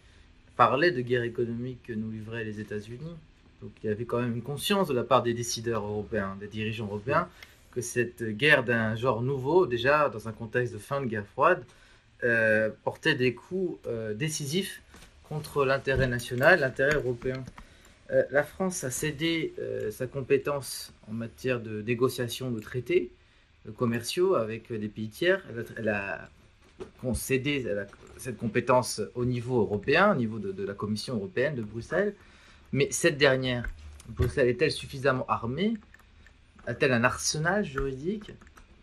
parlait 0.55 0.91
de 0.91 1.01
guerre 1.01 1.23
économique 1.23 1.83
que 1.83 1.93
nous 1.93 2.11
livraient 2.11 2.43
les 2.43 2.59
États-Unis. 2.59 3.15
Donc 3.61 3.71
il 3.83 3.87
y 3.87 3.89
avait 3.89 4.05
quand 4.05 4.21
même 4.21 4.35
une 4.35 4.41
conscience 4.41 4.87
de 4.87 4.93
la 4.93 5.03
part 5.03 5.23
des 5.23 5.33
décideurs 5.33 5.83
européens, 5.85 6.37
des 6.39 6.47
dirigeants 6.47 6.85
européens, 6.85 7.27
que 7.71 7.81
cette 7.81 8.23
guerre 8.23 8.63
d'un 8.63 8.95
genre 8.95 9.21
nouveau, 9.21 9.65
déjà 9.65 10.09
dans 10.09 10.27
un 10.27 10.31
contexte 10.31 10.73
de 10.73 10.79
fin 10.79 11.01
de 11.01 11.07
guerre 11.07 11.25
froide, 11.25 11.63
euh, 12.23 12.69
portait 12.83 13.15
des 13.15 13.33
coups 13.33 13.79
euh, 13.87 14.13
décisifs 14.13 14.81
contre 15.23 15.65
l'intérêt 15.65 16.07
national, 16.07 16.59
l'intérêt 16.59 16.95
européen. 16.95 17.43
Euh, 18.11 18.23
la 18.31 18.43
France 18.43 18.83
a 18.83 18.91
cédé 18.91 19.53
sa 19.91 20.07
compétence 20.07 20.93
en 21.09 21.13
matière 21.13 21.59
de 21.59 21.81
négociation 21.81 22.51
de 22.51 22.59
traités 22.59 23.11
commerciaux 23.77 24.35
avec 24.35 24.71
des 24.71 24.87
pays 24.89 25.09
tiers. 25.09 25.43
Elle 25.77 25.89
a, 25.89 26.29
concédé 27.01 27.65
cette 28.23 28.37
compétence 28.37 29.01
au 29.15 29.25
niveau 29.25 29.59
européen, 29.59 30.13
au 30.13 30.15
niveau 30.15 30.39
de, 30.39 30.51
de, 30.51 30.63
la 30.63 30.73
Commission 30.73 31.15
européenne 31.15 31.55
de 31.55 31.61
Bruxelles. 31.61 32.15
Mais 32.71 32.87
cette 32.89 33.17
dernière, 33.17 33.69
Bruxelles, 34.07 34.47
est-elle 34.47 34.71
suffisamment 34.71 35.25
armée? 35.27 35.73
A-t-elle 36.65 36.93
un 36.93 37.03
arsenal 37.03 37.65
juridique 37.65 38.31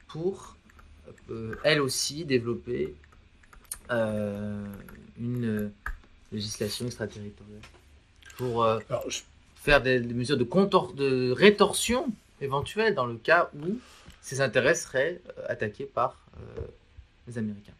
pour, 0.08 0.56
elle 1.64 1.80
aussi, 1.80 2.24
développer 2.24 2.94
euh, 3.90 4.66
une 5.18 5.72
législation 6.30 6.84
extraterritoriale? 6.86 7.62
Pour 8.36 8.62
euh, 8.62 8.78
faire 9.56 9.82
des, 9.82 10.00
mesures 10.00 10.36
de, 10.36 10.44
de 10.94 11.32
rétorsion 11.32 12.12
éventuelle 12.42 12.94
dans 12.94 13.06
le 13.06 13.16
cas 13.16 13.50
où 13.58 13.78
ces 14.20 14.42
intérêts 14.42 14.74
seraient 14.74 15.20
euh, 15.38 15.42
attaqués 15.48 15.84
par 15.84 16.26
les 17.26 17.38
Américains. 17.38 17.72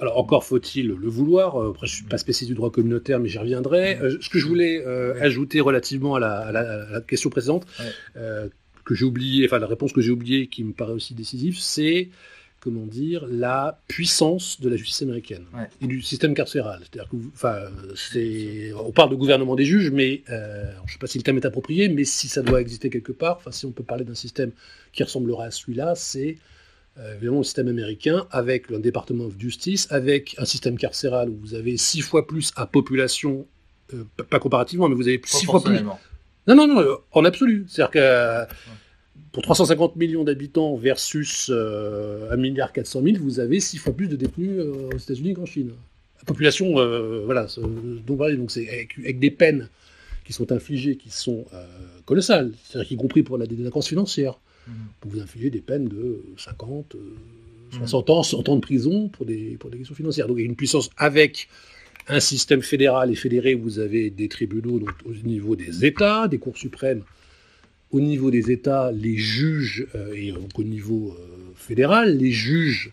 Alors 0.00 0.18
encore 0.18 0.44
faut-il 0.44 0.88
le 0.88 1.08
vouloir. 1.08 1.56
Après, 1.70 1.86
je 1.86 1.96
suis 1.96 2.04
pas 2.04 2.18
spécialiste 2.18 2.50
du 2.50 2.54
droit 2.54 2.70
communautaire, 2.70 3.18
mais 3.18 3.28
j'y 3.28 3.38
reviendrai. 3.38 3.98
ce 4.20 4.28
que 4.28 4.38
je 4.38 4.46
voulais 4.46 4.84
ajouter 5.20 5.60
relativement 5.60 6.14
à 6.14 6.20
la, 6.20 7.00
question 7.06 7.30
précédente, 7.30 7.66
que 8.14 8.94
j'ai 8.94 9.04
oublié, 9.04 9.44
enfin 9.46 9.58
la 9.58 9.66
réponse 9.66 9.92
que 9.92 10.00
j'ai 10.00 10.10
oubliée, 10.10 10.46
qui 10.46 10.64
me 10.64 10.72
paraît 10.72 10.92
aussi 10.92 11.14
décisive, 11.14 11.58
c'est 11.58 12.08
comment 12.60 12.86
dire, 12.86 13.26
la 13.30 13.78
puissance 13.86 14.60
de 14.60 14.68
la 14.68 14.76
justice 14.76 15.02
américaine 15.02 15.44
et 15.80 15.86
du 15.86 16.02
système 16.02 16.34
carcéral. 16.34 16.80
C'est-à-dire 16.80 17.08
que, 17.08 17.16
enfin, 17.34 17.60
c'est, 17.94 18.72
on 18.74 18.90
parle 18.90 19.10
de 19.10 19.14
gouvernement 19.14 19.54
des 19.54 19.64
juges, 19.64 19.90
mais 19.90 20.22
euh, 20.30 20.64
je 20.78 20.82
ne 20.82 20.92
sais 20.92 20.98
pas 20.98 21.06
si 21.06 21.18
le 21.18 21.22
thème 21.22 21.36
est 21.36 21.46
approprié, 21.46 21.88
mais 21.88 22.04
si 22.04 22.28
ça 22.28 22.42
doit 22.42 22.60
exister 22.60 22.90
quelque 22.90 23.12
part, 23.12 23.36
enfin, 23.36 23.52
si 23.52 23.64
on 23.64 23.70
peut 23.70 23.84
parler 23.84 24.04
d'un 24.04 24.14
système 24.14 24.50
qui 24.92 25.02
ressemblerait 25.04 25.46
à 25.46 25.50
celui-là, 25.50 25.94
c'est 25.94 26.30
euh, 26.30 26.34
évidemment 27.14 27.38
le 27.38 27.44
système 27.44 27.68
américain 27.68 28.26
avec 28.30 28.70
un 28.72 28.78
département 28.78 29.28
de 29.28 29.38
justice, 29.38 29.86
avec 29.90 30.34
un 30.38 30.44
système 30.44 30.76
carcéral 30.76 31.28
où 31.30 31.36
vous 31.40 31.54
avez 31.54 31.76
six 31.76 32.00
fois 32.00 32.26
plus 32.26 32.52
à 32.56 32.66
population, 32.66 33.46
euh, 33.94 34.04
pas 34.28 34.38
comparativement, 34.38 34.88
mais 34.88 34.94
vous 34.94 35.08
avez 35.08 35.20
six 35.24 35.46
fois 35.46 35.62
plus. 35.62 35.80
Non, 36.46 36.54
non, 36.54 36.66
non, 36.66 36.98
en 37.12 37.24
absolu. 37.24 37.66
C'est-à-dire 37.68 37.90
que 37.90 38.46
pour 39.32 39.42
350 39.42 39.96
millions 39.96 40.24
d'habitants 40.24 40.76
versus 40.76 41.50
euh, 41.50 42.32
1 42.32 42.36
milliard 42.36 42.72
400 42.72 43.02
000, 43.02 43.16
vous 43.20 43.40
avez 43.40 43.60
six 43.60 43.78
fois 43.78 43.92
plus 43.92 44.08
de 44.08 44.16
détenus 44.16 44.58
euh, 44.58 44.88
aux 44.92 44.98
États-Unis 44.98 45.34
qu'en 45.34 45.46
Chine. 45.46 45.72
La 46.18 46.24
population, 46.24 46.78
euh, 46.78 47.22
voilà, 47.24 47.46
donc, 48.06 48.16
donc 48.36 48.50
c'est 48.50 48.68
avec, 48.68 49.18
des 49.18 49.30
peines 49.30 49.68
qui 50.24 50.32
sont 50.32 50.50
infligées, 50.52 50.96
qui 50.96 51.10
sont 51.10 51.46
euh, 51.54 51.66
colossales, 52.04 52.52
c'est-à-dire 52.64 52.92
y 52.92 52.96
compris 52.96 53.22
pour 53.22 53.38
la 53.38 53.46
délinquance 53.46 53.88
financière. 53.88 54.38
Mmh. 54.68 55.08
Vous 55.08 55.20
infligez 55.20 55.50
des 55.50 55.60
peines 55.60 55.88
de 55.88 56.22
50, 56.36 56.96
60 57.72 58.08
mmh. 58.08 58.12
ans, 58.12 58.22
100 58.22 58.48
ans 58.48 58.56
de 58.56 58.60
prison 58.60 59.08
pour 59.08 59.26
des, 59.26 59.56
pour 59.58 59.70
des 59.70 59.78
questions 59.78 59.94
financières. 59.94 60.28
Donc 60.28 60.36
il 60.38 60.40
y 60.40 60.44
a 60.44 60.46
une 60.46 60.56
puissance 60.56 60.90
avec 60.96 61.48
un 62.06 62.20
système 62.20 62.62
fédéral 62.62 63.10
et 63.10 63.14
fédéré 63.14 63.54
vous 63.54 63.78
avez 63.78 64.10
des 64.10 64.28
tribunaux 64.28 64.78
donc, 64.78 64.92
au 65.04 65.12
niveau 65.12 65.56
des 65.56 65.84
États, 65.84 66.28
des 66.28 66.38
cours 66.38 66.56
suprêmes 66.56 67.02
au 67.90 68.00
niveau 68.00 68.30
des 68.30 68.50
États, 68.50 68.92
les 68.92 69.16
juges, 69.16 69.86
euh, 69.94 70.12
et 70.14 70.32
donc 70.32 70.58
au 70.58 70.62
niveau 70.62 71.14
euh, 71.18 71.52
fédéral, 71.54 72.16
les 72.16 72.30
juges 72.30 72.92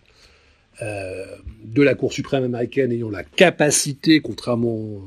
euh, 0.82 1.24
de 1.64 1.82
la 1.82 1.94
Cour 1.94 2.12
suprême 2.12 2.44
américaine 2.44 2.92
ayant 2.92 3.10
la 3.10 3.24
capacité, 3.24 4.20
contrairement 4.20 5.02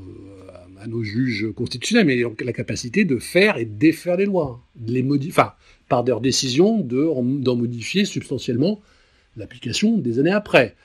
à 0.80 0.88
nos 0.88 1.04
juges 1.04 1.52
constitutionnels, 1.54 2.06
mais 2.06 2.24
la 2.44 2.54
capacité 2.54 3.06
de 3.06 3.18
faire 3.18 3.58
et 3.58 3.66
défaire 3.66 4.18
les 4.18 4.26
lois, 4.26 4.62
de 4.76 4.94
les 4.94 5.04
modifier, 5.04 5.32
enfin, 5.32 5.54
par 5.88 6.04
leur 6.04 6.22
décision 6.22 6.80
d'en 6.80 7.56
modifier 7.56 8.06
substantiellement 8.06 8.82
l'application 9.38 9.98
des 9.98 10.20
années 10.20 10.32
après. 10.32 10.76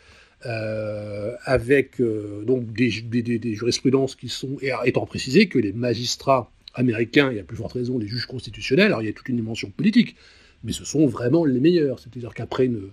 Euh, 0.47 1.33
avec 1.45 2.03
euh, 2.03 2.45
donc 2.45 2.71
des, 2.75 2.91
des, 3.01 3.55
jurisprudences 3.55 4.15
qui 4.15 4.29
sont, 4.29 4.59
étant 4.85 5.07
précisé 5.07 5.49
que 5.49 5.59
les 5.59 5.73
magistrats 5.73 6.51
américains, 6.75 7.31
et 7.31 7.41
à 7.41 7.45
plus 7.45 7.57
forte 7.57 7.73
raison 7.73 7.99
les 7.99 8.07
juges 8.07 8.27
constitutionnels, 8.27 8.87
alors 8.87 9.01
il 9.01 9.07
y 9.07 9.09
a 9.09 9.15
toute 9.15 9.29
une 9.31 9.37
dimension 9.37 9.71
politique, 9.71 10.17
mais 10.63 10.73
ce 10.73 10.85
sont 10.85 11.07
vraiment 11.07 11.47
les 11.47 11.61
meilleurs. 11.61 11.99
C'est-à-dire 11.99 12.35
qu'après 12.35 12.67
une, 12.67 12.91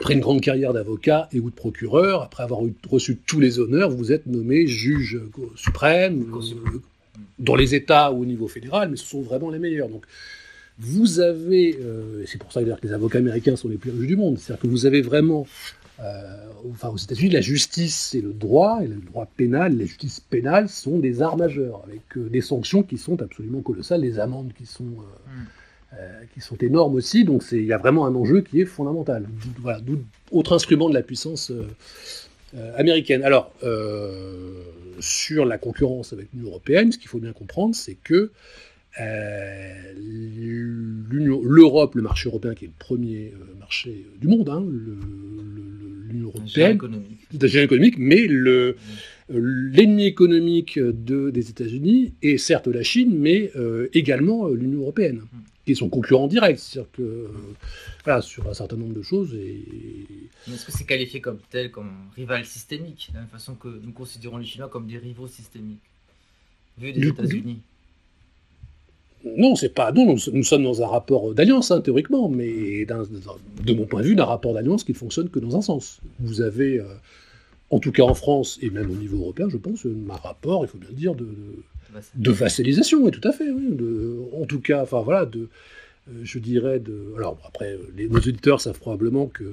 après 0.00 0.14
une 0.14 0.20
grande 0.20 0.40
carrière 0.40 0.72
d'avocat 0.72 1.28
et 1.32 1.40
ou 1.40 1.50
de 1.50 1.54
procureur, 1.54 2.22
après 2.22 2.42
avoir 2.42 2.60
reçu 2.88 3.16
tous 3.16 3.38
les 3.38 3.58
honneurs, 3.58 3.90
vous 3.90 4.12
êtes 4.12 4.26
nommé 4.26 4.66
juge 4.66 5.20
suprême, 5.56 6.26
euh, 6.34 6.78
dans 7.38 7.54
les 7.54 7.74
États 7.74 8.10
ou 8.12 8.22
au 8.22 8.24
niveau 8.24 8.48
fédéral, 8.48 8.90
mais 8.90 8.96
ce 8.96 9.06
sont 9.06 9.22
vraiment 9.22 9.50
les 9.50 9.58
meilleurs. 9.58 9.88
Donc, 9.88 10.04
vous 10.78 11.20
avez, 11.20 11.68
et 11.68 12.26
c'est 12.26 12.38
pour 12.38 12.52
ça 12.52 12.62
que 12.62 12.70
les 12.82 12.92
avocats 12.94 13.18
américains 13.18 13.54
sont 13.54 13.68
les 13.68 13.76
plus 13.76 13.90
riches 13.90 14.06
du 14.06 14.16
monde, 14.16 14.38
c'est-à-dire 14.38 14.62
que 14.62 14.66
vous 14.66 14.86
avez 14.86 15.02
vraiment 15.02 15.46
euh, 16.02 16.46
enfin, 16.72 16.88
aux 16.88 16.96
États-Unis, 16.96 17.30
la 17.30 17.40
justice 17.40 18.14
et 18.14 18.22
le 18.22 18.32
droit, 18.32 18.80
et 18.82 18.86
le 18.86 18.96
droit 18.96 19.26
pénal, 19.36 19.76
la 19.76 19.84
justice 19.84 20.20
pénale 20.20 20.68
sont 20.68 20.98
des 20.98 21.20
arts 21.20 21.36
majeurs, 21.36 21.82
avec 21.84 22.16
euh, 22.16 22.28
des 22.28 22.40
sanctions 22.40 22.82
qui 22.82 22.96
sont 22.96 23.20
absolument 23.20 23.60
colossales, 23.60 24.00
des 24.00 24.18
amendes 24.18 24.52
qui 24.56 24.64
sont, 24.64 24.96
euh, 25.92 26.22
qui 26.34 26.40
sont 26.40 26.56
énormes 26.56 26.94
aussi. 26.94 27.24
Donc 27.24 27.42
il 27.52 27.64
y 27.64 27.72
a 27.72 27.78
vraiment 27.78 28.06
un 28.06 28.14
enjeu 28.14 28.40
qui 28.42 28.60
est 28.60 28.64
fondamental. 28.64 29.26
Voilà, 29.58 29.80
autre 30.30 30.54
instrument 30.54 30.88
de 30.88 30.94
la 30.94 31.02
puissance 31.02 31.52
américaine. 32.76 33.22
Alors, 33.22 33.52
sur 35.00 35.44
la 35.44 35.58
concurrence 35.58 36.12
avec 36.12 36.28
l'Union 36.32 36.48
européenne, 36.48 36.92
ce 36.92 36.98
qu'il 36.98 37.08
faut 37.08 37.20
bien 37.20 37.32
comprendre, 37.32 37.74
c'est 37.74 37.96
que 38.02 38.30
l'Europe, 41.12 41.94
le 41.94 42.02
marché 42.02 42.28
européen 42.28 42.54
qui 42.54 42.64
est 42.64 42.68
le 42.68 42.74
premier 42.78 43.32
marché 43.58 44.04
du 44.20 44.26
monde, 44.26 44.48
hein, 44.48 44.64
l'Union 46.08 46.28
européenne, 46.28 46.78
économique, 47.62 47.98
mais 47.98 48.26
le, 48.26 48.76
l'ennemi 49.32 50.06
économique 50.06 50.78
de, 50.78 51.30
des 51.30 51.50
États-Unis 51.50 52.12
est 52.22 52.36
certes 52.36 52.66
la 52.72 52.82
Chine, 52.82 53.16
mais 53.16 53.50
euh, 53.56 53.88
également 53.92 54.48
euh, 54.48 54.54
l'Union 54.54 54.80
européenne. 54.80 55.22
Qui 55.70 55.74
est 55.74 55.76
son 55.76 55.88
concurrent 55.88 56.26
direct. 56.26 56.58
C'est-à-dire 56.58 56.90
que, 56.92 57.02
euh, 57.02 57.28
voilà, 58.04 58.20
sur 58.20 58.48
un 58.48 58.54
certain 58.54 58.76
nombre 58.76 58.94
de 58.94 59.02
choses. 59.02 59.34
Et... 59.34 59.64
Est-ce 60.52 60.66
que 60.66 60.72
c'est 60.72 60.84
qualifié 60.84 61.20
comme 61.20 61.38
tel, 61.50 61.70
comme 61.70 61.92
rival 62.16 62.44
systémique, 62.44 63.08
de 63.10 63.14
la 63.14 63.20
même 63.20 63.28
façon 63.28 63.54
que 63.54 63.68
nous 63.68 63.92
considérons 63.92 64.38
les 64.38 64.46
Chinois 64.46 64.68
comme 64.68 64.86
des 64.86 64.98
rivaux 64.98 65.28
systémiques, 65.28 65.78
vu 66.78 66.92
des 66.92 67.08
États-Unis? 67.08 67.60
non, 69.36 69.54
c'est 69.54 69.68
pas. 69.68 69.92
Non, 69.92 70.16
nous, 70.32 70.42
sommes 70.42 70.64
dans 70.64 70.82
un 70.82 70.86
rapport 70.86 71.34
d'alliance, 71.34 71.70
hein, 71.70 71.82
théoriquement, 71.82 72.28
mais 72.28 72.86
de 72.86 73.72
mon 73.74 73.84
point 73.84 74.00
de 74.00 74.06
vue, 74.06 74.16
d'un 74.16 74.24
rapport 74.24 74.54
d'alliance 74.54 74.82
qui 74.82 74.92
ne 74.92 74.96
fonctionne 74.96 75.28
que 75.28 75.38
dans 75.38 75.56
un 75.56 75.62
sens. 75.62 76.00
Vous 76.20 76.40
avez, 76.40 76.80
euh, 76.80 76.86
en 77.68 77.78
tout 77.80 77.92
cas 77.92 78.02
en 78.02 78.14
France, 78.14 78.58
et 78.62 78.70
même 78.70 78.90
au 78.90 78.94
niveau 78.94 79.18
européen, 79.18 79.48
je 79.50 79.58
pense, 79.58 79.84
un 79.84 80.16
rapport, 80.16 80.64
il 80.64 80.68
faut 80.68 80.78
bien 80.78 80.88
le 80.88 80.96
dire, 80.96 81.14
de, 81.14 81.28
de, 82.14 82.30
vassalisation, 82.30 83.06
et 83.08 83.10
tout 83.10 83.26
à 83.26 83.32
fait. 83.32 83.48
en 83.50 84.44
tout 84.46 84.60
cas, 84.60 84.82
enfin 84.82 85.00
voilà, 85.00 85.28
euh, 86.08 86.20
je 86.22 86.38
dirais 86.38 86.80
de. 86.80 87.14
Alors 87.16 87.38
après, 87.46 87.78
les, 87.96 88.08
nos 88.08 88.18
auditeurs 88.18 88.60
savent 88.60 88.78
probablement 88.78 89.26
que, 89.26 89.44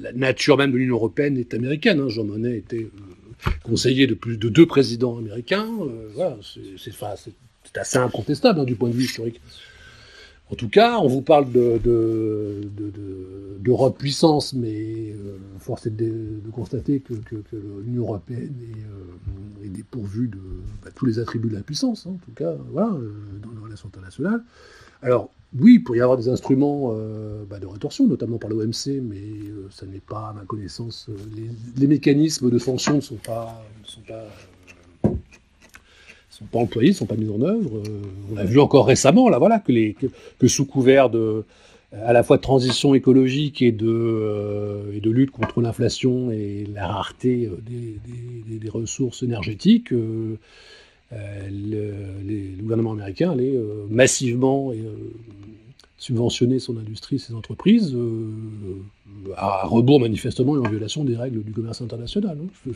la 0.00 0.12
nature 0.12 0.56
même 0.56 0.72
de 0.72 0.76
l'Union 0.76 0.96
européenne 0.96 1.36
est 1.36 1.54
américaine. 1.54 2.00
Hein. 2.00 2.08
Jean 2.08 2.24
Monnet 2.24 2.56
était 2.56 2.86
euh, 2.86 3.50
conseiller 3.62 4.06
de 4.06 4.14
plus 4.14 4.36
de 4.36 4.48
deux 4.48 4.66
présidents 4.66 5.18
américains. 5.18 5.68
Euh, 6.18 6.34
c'est 6.42 7.78
assez 7.78 7.98
incontestable 7.98 8.60
hein, 8.60 8.64
du 8.64 8.76
point 8.76 8.88
de 8.88 8.94
vue 8.94 9.04
historique. 9.04 9.40
En 10.54 10.56
tout 10.56 10.68
cas, 10.68 10.98
on 11.00 11.08
vous 11.08 11.20
parle 11.20 11.50
de, 11.50 11.80
puissance, 13.98 14.54
mais 14.54 15.10
euh, 15.10 15.36
force 15.58 15.86
est 15.86 15.90
de, 15.90 16.38
constater 16.52 17.00
que, 17.00 17.12
l'Union 17.84 18.04
européenne 18.04 18.54
est, 18.62 19.64
euh, 19.64 19.68
dépourvue 19.68 20.28
de 20.28 20.38
bah, 20.84 20.90
tous 20.94 21.06
les 21.06 21.18
attributs 21.18 21.48
de 21.48 21.56
la 21.56 21.62
puissance, 21.62 22.06
hein, 22.06 22.12
en 22.14 22.24
tout 22.24 22.30
cas, 22.36 22.54
voilà, 22.70 22.92
euh, 22.92 23.10
dans 23.42 23.50
les 23.50 23.64
relations 23.64 23.88
internationales. 23.88 24.44
Alors, 25.02 25.28
oui, 25.58 25.74
il 25.74 25.82
pourrait 25.82 25.98
y 25.98 26.02
avoir 26.02 26.18
des 26.18 26.28
instruments 26.28 26.94
bah, 27.50 27.58
de 27.58 27.66
rétorsion, 27.66 28.06
notamment 28.06 28.38
par 28.38 28.48
l'OMC, 28.48 29.02
mais 29.02 29.24
ça 29.70 29.86
n'est 29.86 29.98
pas, 29.98 30.28
à 30.28 30.32
ma 30.34 30.44
connaissance, 30.44 31.08
les, 31.76 31.86
mécanismes 31.88 32.48
de 32.48 32.58
pas, 32.58 32.94
ne 32.94 33.00
sont 33.00 34.00
pas 34.06 34.24
sont 36.34 36.44
pas 36.46 36.58
employés, 36.58 36.90
ne 36.90 36.94
sont 36.94 37.06
pas 37.06 37.16
mis 37.16 37.30
en 37.30 37.40
œuvre. 37.42 37.78
Euh, 37.78 38.02
on 38.32 38.36
a 38.36 38.44
vu 38.44 38.58
encore 38.58 38.86
récemment, 38.86 39.28
là, 39.28 39.38
voilà, 39.38 39.60
que, 39.60 40.48
sous 40.48 40.66
couvert 40.66 41.10
de 41.10 41.44
à 42.04 42.12
la 42.12 42.24
fois 42.24 42.38
de 42.38 42.42
transition 42.42 42.92
écologique 42.92 43.62
et 43.62 43.70
de, 43.70 43.86
euh, 43.86 45.00
lutte 45.04 45.30
contre 45.30 45.60
l'inflation 45.60 46.32
et 46.32 46.66
la 46.74 46.88
rareté 46.88 47.46
euh, 47.46 47.62
des, 47.64 48.68
ressources 48.68 49.22
énergétiques, 49.22 49.90
le, 49.90 50.38
le, 51.12 52.60
gouvernement 52.60 52.92
américain 52.92 53.30
allait 53.30 53.56
massivement 53.88 54.72
subventionner 56.04 56.58
son 56.58 56.76
industrie, 56.76 57.18
ses 57.18 57.34
entreprises, 57.34 57.96
à 59.36 59.66
rebours 59.66 60.00
manifestement 60.00 60.56
et 60.56 60.58
en 60.58 60.68
violation 60.68 61.02
des 61.02 61.16
règles 61.16 61.42
du 61.42 61.52
commerce 61.52 61.80
international. 61.80 62.38
Hein, 62.42 62.72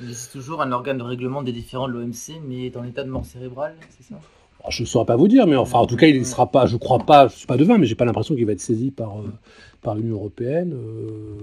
Il 0.00 0.08
existe 0.08 0.32
toujours 0.32 0.60
un 0.60 0.72
organe 0.72 0.98
de 0.98 1.04
règlement 1.04 1.42
des 1.42 1.52
différends 1.52 1.86
de 1.86 1.92
l'OMC, 1.92 2.40
mais 2.48 2.70
dans 2.70 2.82
l'état 2.82 3.04
de 3.04 3.10
mort 3.10 3.24
cérébrale, 3.24 3.74
c'est 3.96 4.02
ça? 4.02 4.18
Ah, 4.64 4.70
Je 4.70 4.82
ne 4.82 4.86
saurais 4.88 5.06
pas 5.06 5.14
vous 5.14 5.28
dire, 5.28 5.46
mais 5.46 5.54
enfin, 5.54 5.78
en 5.78 5.86
tout 5.86 5.94
cas, 5.94 6.08
il 6.08 6.18
ne 6.18 6.24
sera 6.24 6.50
pas, 6.50 6.66
je 6.66 6.76
crois 6.76 6.98
pas, 6.98 7.28
je 7.28 7.34
ne 7.34 7.38
suis 7.38 7.46
pas 7.46 7.56
devin, 7.56 7.78
mais 7.78 7.86
j'ai 7.86 7.94
pas 7.94 8.04
l'impression 8.04 8.34
qu'il 8.34 8.44
va 8.44 8.52
être 8.52 8.60
saisi 8.60 8.90
par, 8.90 9.20
euh, 9.20 9.32
par 9.80 9.94
l'Union 9.94 10.16
européenne. 10.16 10.72
Euh, 10.74 11.38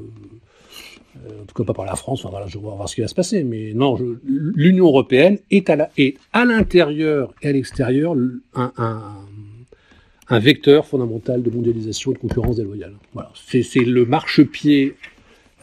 euh, 1.25 1.43
en 1.43 1.45
tout 1.45 1.55
cas, 1.55 1.63
pas 1.63 1.73
par 1.73 1.85
la 1.85 1.95
France. 1.95 2.25
Enfin, 2.25 2.29
voilà, 2.31 2.47
je 2.47 2.57
vais 2.57 2.63
voir 2.63 2.89
ce 2.89 2.95
qui 2.95 2.99
va 2.99 3.07
se 3.07 3.15
passer. 3.15 3.45
Mais 3.45 3.71
non, 3.73 3.97
l'Union 4.25 4.87
européenne 4.87 5.39
est 5.49 5.69
à, 5.69 5.77
la, 5.77 5.89
est 5.97 6.17
à 6.33 6.43
l'intérieur 6.43 7.33
et 7.41 7.47
à 7.47 7.51
l'extérieur 7.53 8.15
un, 8.53 8.73
un 8.75 9.01
un 10.29 10.39
vecteur 10.39 10.85
fondamental 10.85 11.43
de 11.43 11.49
mondialisation 11.49 12.11
et 12.11 12.15
de 12.15 12.19
concurrence 12.19 12.55
déloyale. 12.55 12.93
Voilà. 13.13 13.31
C'est 13.35 13.79
le 13.79 14.05
marchepied, 14.05 14.95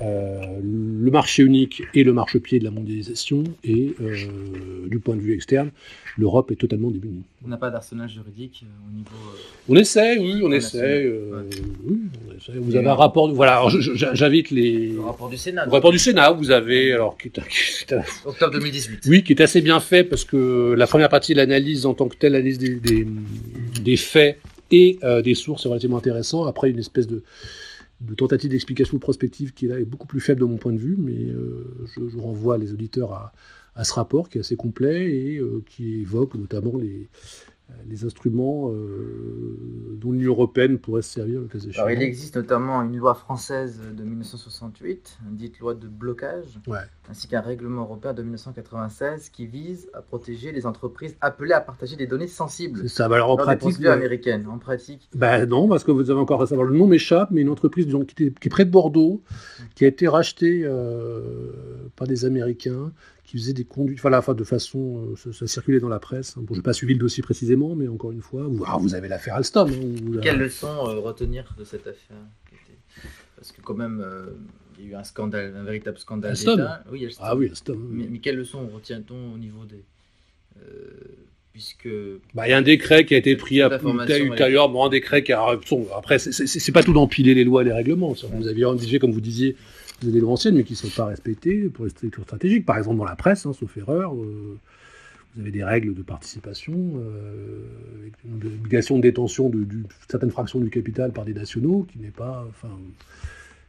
euh, 0.00 0.40
le 0.62 1.10
marché 1.10 1.42
unique 1.42 1.82
et 1.94 2.04
le 2.04 2.12
marchepied 2.12 2.60
de 2.60 2.64
la 2.64 2.70
mondialisation, 2.70 3.42
et 3.64 3.94
euh, 4.00 4.16
du 4.88 5.00
point 5.00 5.16
de 5.16 5.20
vue 5.20 5.34
externe, 5.34 5.70
l'Europe 6.16 6.52
est 6.52 6.56
totalement 6.56 6.90
démunie. 6.90 7.22
On 7.44 7.48
n'a 7.48 7.56
pas 7.56 7.70
d'arsenal 7.70 8.08
juridique 8.08 8.64
euh, 8.64 8.88
au 8.88 8.96
niveau. 8.96 9.10
on 9.68 9.76
essaie, 9.76 10.18
oui, 10.18 10.40
on 10.44 10.52
essaie. 10.52 11.12
oui, 11.84 11.98
Vous 12.54 12.76
avez 12.76 12.88
un 12.88 12.94
rapport. 12.94 13.32
Voilà, 13.34 13.64
j'invite 13.68 14.50
les. 14.52 14.90
Le 14.92 15.00
rapport 15.00 15.28
du 15.28 15.36
Sénat. 15.36 15.66
Le 15.66 15.72
rapport 15.72 15.90
du 15.90 15.98
Sénat, 15.98 16.30
vous 16.30 16.52
avez 16.52 16.92
alors 16.92 17.18
qui 17.18 17.28
est, 17.28 17.94
octobre 18.24 18.52
2018. 18.52 19.06
Oui, 19.08 19.24
qui 19.24 19.32
est 19.32 19.40
assez 19.42 19.60
bien 19.60 19.80
fait 19.80 20.04
parce 20.04 20.24
que 20.24 20.74
la 20.76 20.86
première 20.86 21.08
partie 21.08 21.32
de 21.32 21.38
l'analyse 21.38 21.84
en 21.84 21.94
tant 21.94 22.06
que 22.06 22.16
telle, 22.16 22.32
l'analyse 22.32 22.58
des, 22.58 22.76
des, 22.76 23.06
des 23.82 23.96
faits 23.96 24.38
et 24.72 24.98
euh, 25.04 25.22
des 25.22 25.34
sources 25.34 25.66
relativement 25.66 25.98
intéressantes. 25.98 26.48
Après, 26.48 26.70
une 26.70 26.78
espèce 26.78 27.06
de, 27.06 27.22
tentative 28.16 28.50
d'explication 28.50 28.98
prospective 28.98 29.52
qui 29.52 29.68
là 29.68 29.78
est 29.78 29.84
beaucoup 29.84 30.08
plus 30.08 30.20
faible 30.20 30.40
de 30.40 30.46
mon 30.46 30.56
point 30.56 30.72
de 30.72 30.78
vue, 30.78 30.96
mais 30.98 31.30
euh, 31.30 31.86
je, 31.94 32.18
renvoie 32.18 32.58
les 32.58 32.72
auditeurs 32.72 33.32
à, 33.74 33.84
ce 33.84 33.92
rapport 33.94 34.28
qui 34.28 34.38
est 34.38 34.40
assez 34.40 34.56
complet 34.56 35.14
et 35.14 35.38
euh, 35.38 35.62
qui 35.66 36.00
évoque 36.00 36.34
notamment 36.34 36.76
les, 36.76 37.08
les 37.88 38.04
instruments 38.04 38.70
euh, 38.70 39.98
dont 40.00 40.12
l'Union 40.12 40.32
européenne 40.32 40.78
pourrait 40.78 41.02
se 41.02 41.14
servir 41.14 41.40
le 41.40 41.46
cas 41.46 41.58
échéant. 41.58 41.84
Alors, 41.84 41.90
il 41.90 42.02
existe 42.02 42.36
notamment 42.36 42.82
une 42.82 42.96
loi 42.96 43.14
française 43.14 43.80
de 43.94 44.02
1968, 44.02 45.18
dite 45.30 45.58
loi 45.58 45.74
de 45.74 45.88
blocage, 45.88 46.60
ainsi 47.08 47.28
qu'un 47.28 47.40
règlement 47.40 47.82
européen 47.82 48.12
de 48.12 48.22
1996 48.22 49.30
qui 49.30 49.46
vise 49.46 49.88
à 49.94 50.02
protéger 50.02 50.52
les 50.52 50.66
entreprises 50.66 51.16
appelées 51.20 51.52
à 51.52 51.60
partager 51.60 51.96
des 51.96 52.06
données 52.06 52.28
sensibles. 52.28 52.80
C'est 52.82 52.88
ça, 52.88 53.08
bah, 53.08 53.16
alors 53.16 53.30
en 53.30 53.36
pratique. 53.36 53.78
Des 53.78 53.86
américaines. 53.86 54.46
En 54.48 54.58
pratique. 54.58 55.08
Ben 55.14 55.46
non, 55.46 55.68
parce 55.68 55.84
que 55.84 55.90
vous 55.90 56.10
avez 56.10 56.20
encore 56.20 56.42
à 56.42 56.46
savoir, 56.46 56.66
le 56.66 56.76
nom 56.76 56.86
m'échappe, 56.86 57.30
mais 57.30 57.42
une 57.42 57.48
entreprise 57.48 57.86
qui, 57.86 58.14
qui, 58.14 58.24
est 58.24 58.50
près 58.50 58.64
de 58.64 58.70
Bordeaux, 58.70 59.22
qui 59.74 59.84
a 59.84 59.88
été 59.88 60.08
rachetée 60.08 60.62
euh, 60.64 61.90
par 61.96 62.06
des 62.06 62.24
Américains, 62.24 62.92
qui 63.32 63.38
faisait 63.38 63.54
des 63.54 63.64
conduites, 63.64 63.98
enfin, 63.98 64.12
enfin 64.12 64.34
de 64.34 64.44
façon, 64.44 65.16
euh, 65.26 65.32
ça, 65.32 65.46
circulait 65.46 65.80
dans 65.80 65.88
la 65.88 65.98
presse. 65.98 66.34
Bon, 66.36 66.48
je 66.50 66.58
n'ai 66.58 66.62
pas 66.62 66.74
suivi 66.74 66.92
le 66.92 67.00
dossier 67.00 67.22
précisément, 67.22 67.74
mais 67.74 67.88
encore 67.88 68.12
une 68.12 68.20
fois, 68.20 68.42
vous, 68.42 68.62
ah, 68.66 68.76
vous 68.78 68.94
avez 68.94 69.08
l'affaire 69.08 69.36
Alstom. 69.36 69.70
Hein, 69.70 70.20
Quelle 70.22 70.36
leçon 70.36 70.66
euh, 70.66 70.98
retenir 70.98 71.54
de 71.56 71.64
cette 71.64 71.86
affaire 71.86 72.18
Parce 73.36 73.52
que 73.52 73.62
quand 73.62 73.72
même, 73.72 74.02
euh, 74.04 74.26
il 74.78 74.84
y 74.84 74.88
a 74.88 74.90
eu 74.90 74.94
un 74.96 75.04
scandale, 75.04 75.54
un 75.56 75.64
véritable 75.64 75.96
scandale 75.96 76.32
Alstom 76.32 76.68
oui, 76.90 77.08
Ah 77.20 77.34
oui, 77.34 77.48
Alstom. 77.48 77.88
Mais, 77.90 78.06
mais 78.10 78.18
quelle 78.18 78.36
leçon 78.36 78.68
retient-on 78.68 79.32
au 79.32 79.38
niveau 79.38 79.64
des 79.64 79.82
puisque 81.52 81.88
bah, 82.34 82.46
il 82.46 82.50
y 82.50 82.54
a 82.54 82.56
un 82.56 82.62
décret 82.62 83.04
qui 83.04 83.14
a 83.14 83.18
été 83.18 83.36
pris 83.36 83.60
à 83.60 83.68
ultérieur, 83.68 84.70
bon 84.70 84.86
un 84.86 84.88
décret 84.88 85.22
qui 85.22 85.32
a 85.32 85.44
après 85.94 86.18
c'est 86.18 86.72
pas 86.72 86.82
tout 86.82 86.94
d'empiler 86.94 87.34
les 87.34 87.44
lois 87.44 87.60
et 87.60 87.64
les 87.66 87.72
règlements. 87.72 88.14
Vous 88.32 88.48
aviez 88.48 88.64
rédigé 88.64 88.98
comme 88.98 89.12
vous 89.12 89.20
disiez 89.20 89.56
des 90.10 90.20
lois 90.20 90.32
anciennes, 90.32 90.56
mais 90.56 90.64
qui 90.64 90.72
ne 90.72 90.78
sont 90.78 90.88
pas 90.88 91.06
respectées 91.06 91.68
pour 91.68 91.84
les 91.84 91.90
structures 91.90 92.24
stratégiques. 92.24 92.66
Par 92.66 92.78
exemple, 92.78 92.98
dans 92.98 93.04
la 93.04 93.16
presse, 93.16 93.46
hein, 93.46 93.52
sauf 93.52 93.76
erreur, 93.76 94.14
euh, 94.14 94.58
vous 95.34 95.40
avez 95.40 95.50
des 95.50 95.64
règles 95.64 95.94
de 95.94 96.02
participation, 96.02 96.74
euh, 96.96 98.10
obligation 98.44 98.96
de 98.96 99.02
détention 99.02 99.48
de, 99.48 99.66
certaines 100.08 100.30
fractions 100.30 100.60
du 100.60 100.70
capital 100.70 101.12
par 101.12 101.24
des 101.24 101.34
nationaux, 101.34 101.86
qui 101.90 101.98
n'est 101.98 102.10
pas, 102.10 102.44
enfin, 102.48 102.70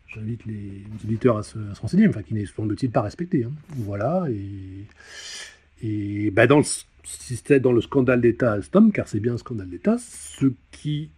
j'invite 0.08 0.46
les 0.46 0.84
auditeurs 1.04 1.38
à 1.38 1.43
se, 1.43 1.58
renseigner, 1.80 2.08
enfin, 2.08 2.22
qui 2.22 2.34
n'est 2.34 2.46
semble-t-il 2.46 2.91
pas 2.91 3.02
respecté. 3.02 3.46
Hein. 3.46 3.52
Voilà, 3.78 4.26
et, 4.30 5.88
et 5.88 6.32
bah, 6.32 6.48
dans, 6.48 6.60
le, 6.60 7.60
dans 7.60 7.72
le 7.72 7.82
scandale 7.82 8.22
d'État 8.22 8.52
Alstom, 8.52 8.91
car 8.91 9.08
c'est 9.08 9.19
bien 9.19 9.34
un 9.34 9.38
scandale 9.38 9.69
d'État, 9.69 9.98
ce 10.00 10.48
qui 10.72 11.10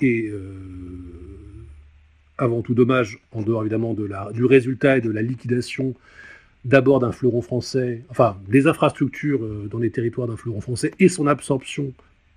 est 0.00 0.28
euh, 0.28 0.54
avant 2.38 2.62
tout 2.62 2.74
dommage, 2.74 3.18
en 3.32 3.42
dehors 3.42 3.62
évidemment 3.62 3.94
de 3.94 4.04
la, 4.04 4.30
du 4.32 4.44
résultat 4.44 4.98
et 4.98 5.00
de 5.00 5.10
la 5.10 5.22
liquidation 5.22 5.94
d'abord 6.64 6.98
d'un 6.98 7.12
fleuron 7.12 7.42
français, 7.42 8.02
enfin 8.08 8.38
des 8.48 8.66
infrastructures 8.66 9.44
euh, 9.44 9.68
dans 9.70 9.78
les 9.78 9.90
territoires 9.90 10.26
d'un 10.26 10.36
fleuron 10.36 10.60
français 10.60 10.92
et 10.98 11.08
son 11.08 11.26
absorption 11.26 11.92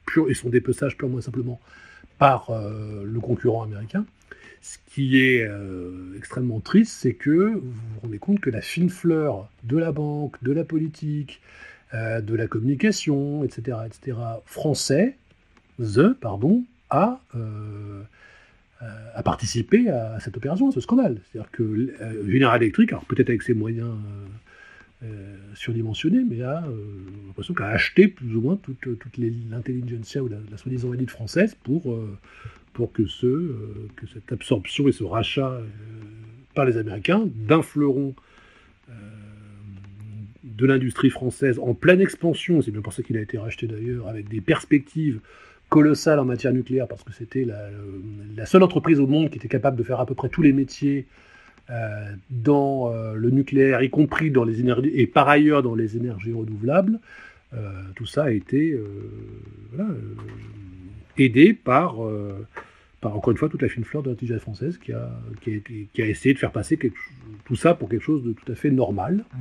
pure 0.05 0.29
et 0.29 0.33
son 0.33 0.49
dépeçage 0.49 0.97
purement 0.97 1.19
et 1.19 1.21
simplement 1.21 1.59
par 2.17 2.49
euh, 2.49 3.03
le 3.05 3.19
concurrent 3.19 3.63
américain. 3.63 4.05
Ce 4.61 4.77
qui 4.93 5.21
est 5.21 5.47
euh, 5.47 6.15
extrêmement 6.17 6.59
triste, 6.59 6.93
c'est 6.99 7.13
que 7.13 7.53
vous 7.53 7.61
vous 7.61 7.99
rendez 8.01 8.17
compte 8.17 8.39
que 8.39 8.49
la 8.49 8.61
fine 8.61 8.89
fleur 8.89 9.49
de 9.63 9.77
la 9.77 9.91
banque, 9.91 10.35
de 10.43 10.51
la 10.51 10.63
politique, 10.63 11.41
de 11.93 12.35
la 12.35 12.47
communication, 12.47 13.45
etc., 13.45 13.77
etc., 13.85 14.17
français, 14.45 15.15
the, 15.79 16.13
pardon, 16.19 16.65
a 16.89 17.21
a 18.79 19.23
participé 19.23 19.89
à, 19.89 20.19
cette 20.19 20.37
opération, 20.37 20.69
à 20.69 20.71
ce 20.71 20.79
scandale. 20.79 21.19
C'est-à-dire 21.23 21.51
que 21.51 21.63
euh, 21.63 22.31
General 22.31 22.61
Electric, 22.61 22.91
alors 22.91 23.05
peut-être 23.05 23.29
avec 23.29 23.41
ses 23.41 23.53
moyens 23.53 23.89
euh, 23.89 25.07
euh, 25.07 25.35
surdimensionnés, 25.55 26.23
mais 26.29 26.41
a 26.43 26.63
l'impression 27.27 27.53
qu'a 27.53 27.67
acheté 27.67 28.07
plus 28.07 28.35
ou 28.35 28.41
moins 28.41 28.57
toute, 28.57 28.81
toute 28.81 29.17
l'intelligentsia 29.17 30.23
ou 30.23 30.29
la, 30.29 30.57
soi-disant 30.57 30.93
élite 30.93 31.09
française 31.09 31.55
pour, 31.63 31.99
pour 32.73 32.91
que, 32.91 33.07
ce, 33.07 33.51
que 33.95 34.07
cette 34.13 34.31
absorption 34.31 34.87
et 34.87 34.91
ce 34.91 35.03
rachat 35.03 35.59
par 36.53 36.65
les 36.65 36.77
Américains 36.77 37.27
d'un 37.35 37.61
fleuron 37.61 38.15
de 40.43 40.65
l'industrie 40.65 41.11
française 41.11 41.59
en 41.59 41.75
pleine 41.75 42.01
expansion, 42.01 42.61
c'est 42.61 42.71
bien 42.71 42.81
pour 42.81 42.93
ça 42.93 43.03
qu'il 43.03 43.17
a 43.17 43.21
été 43.21 43.37
racheté 43.37 43.67
d'ailleurs, 43.67 44.07
avec 44.07 44.29
des 44.29 44.41
perspectives 44.41 45.19
colossal 45.69 46.19
en 46.19 46.25
matière 46.25 46.53
nucléaire 46.53 46.87
parce 46.87 47.03
que 47.03 47.13
c'était 47.13 47.45
la, 47.45 48.45
seule 48.45 48.63
entreprise 48.63 48.99
au 48.99 49.07
monde 49.07 49.29
qui 49.29 49.37
était 49.37 49.47
capable 49.47 49.77
de 49.77 49.83
faire 49.83 49.99
à 49.99 50.05
peu 50.05 50.15
près 50.15 50.29
tous 50.29 50.41
les 50.41 50.53
métiers 50.53 51.05
euh, 51.69 52.13
dans 52.29 52.93
euh, 52.93 53.13
le 53.13 53.29
nucléaire, 53.29 53.81
y 53.81 53.89
compris 53.89 54.31
dans 54.31 54.45
les 54.45 54.61
énergies 54.61 54.91
et 54.93 55.07
par 55.07 55.27
ailleurs 55.27 55.63
dans 55.63 55.75
les 55.75 55.97
énergies 55.97 56.33
renouvelables. 56.33 56.99
Euh, 57.53 57.71
tout 57.95 58.05
ça 58.05 58.25
a 58.25 58.31
été 58.31 58.77
aidé 61.17 61.53
par, 61.53 61.97
par, 63.01 63.15
encore 63.15 63.31
une 63.31 63.37
fois, 63.37 63.49
toute 63.49 63.61
la 63.61 63.69
fine 63.69 63.83
fleur 63.83 64.03
de 64.03 64.09
l'intelligence 64.09 64.41
française 64.41 64.77
qui 64.77 64.93
a, 64.93 65.09
qui, 65.41 66.01
a 66.01 66.05
essayé 66.05 66.33
de 66.33 66.39
faire 66.39 66.51
passer 66.51 66.77
tout 67.45 67.55
ça 67.55 67.73
pour 67.73 67.89
quelque 67.89 68.03
chose 68.03 68.23
de 68.23 68.33
tout 68.33 68.51
à 68.51 68.55
fait 68.55 68.69
normal 68.69 69.25
mmh. 69.33 69.37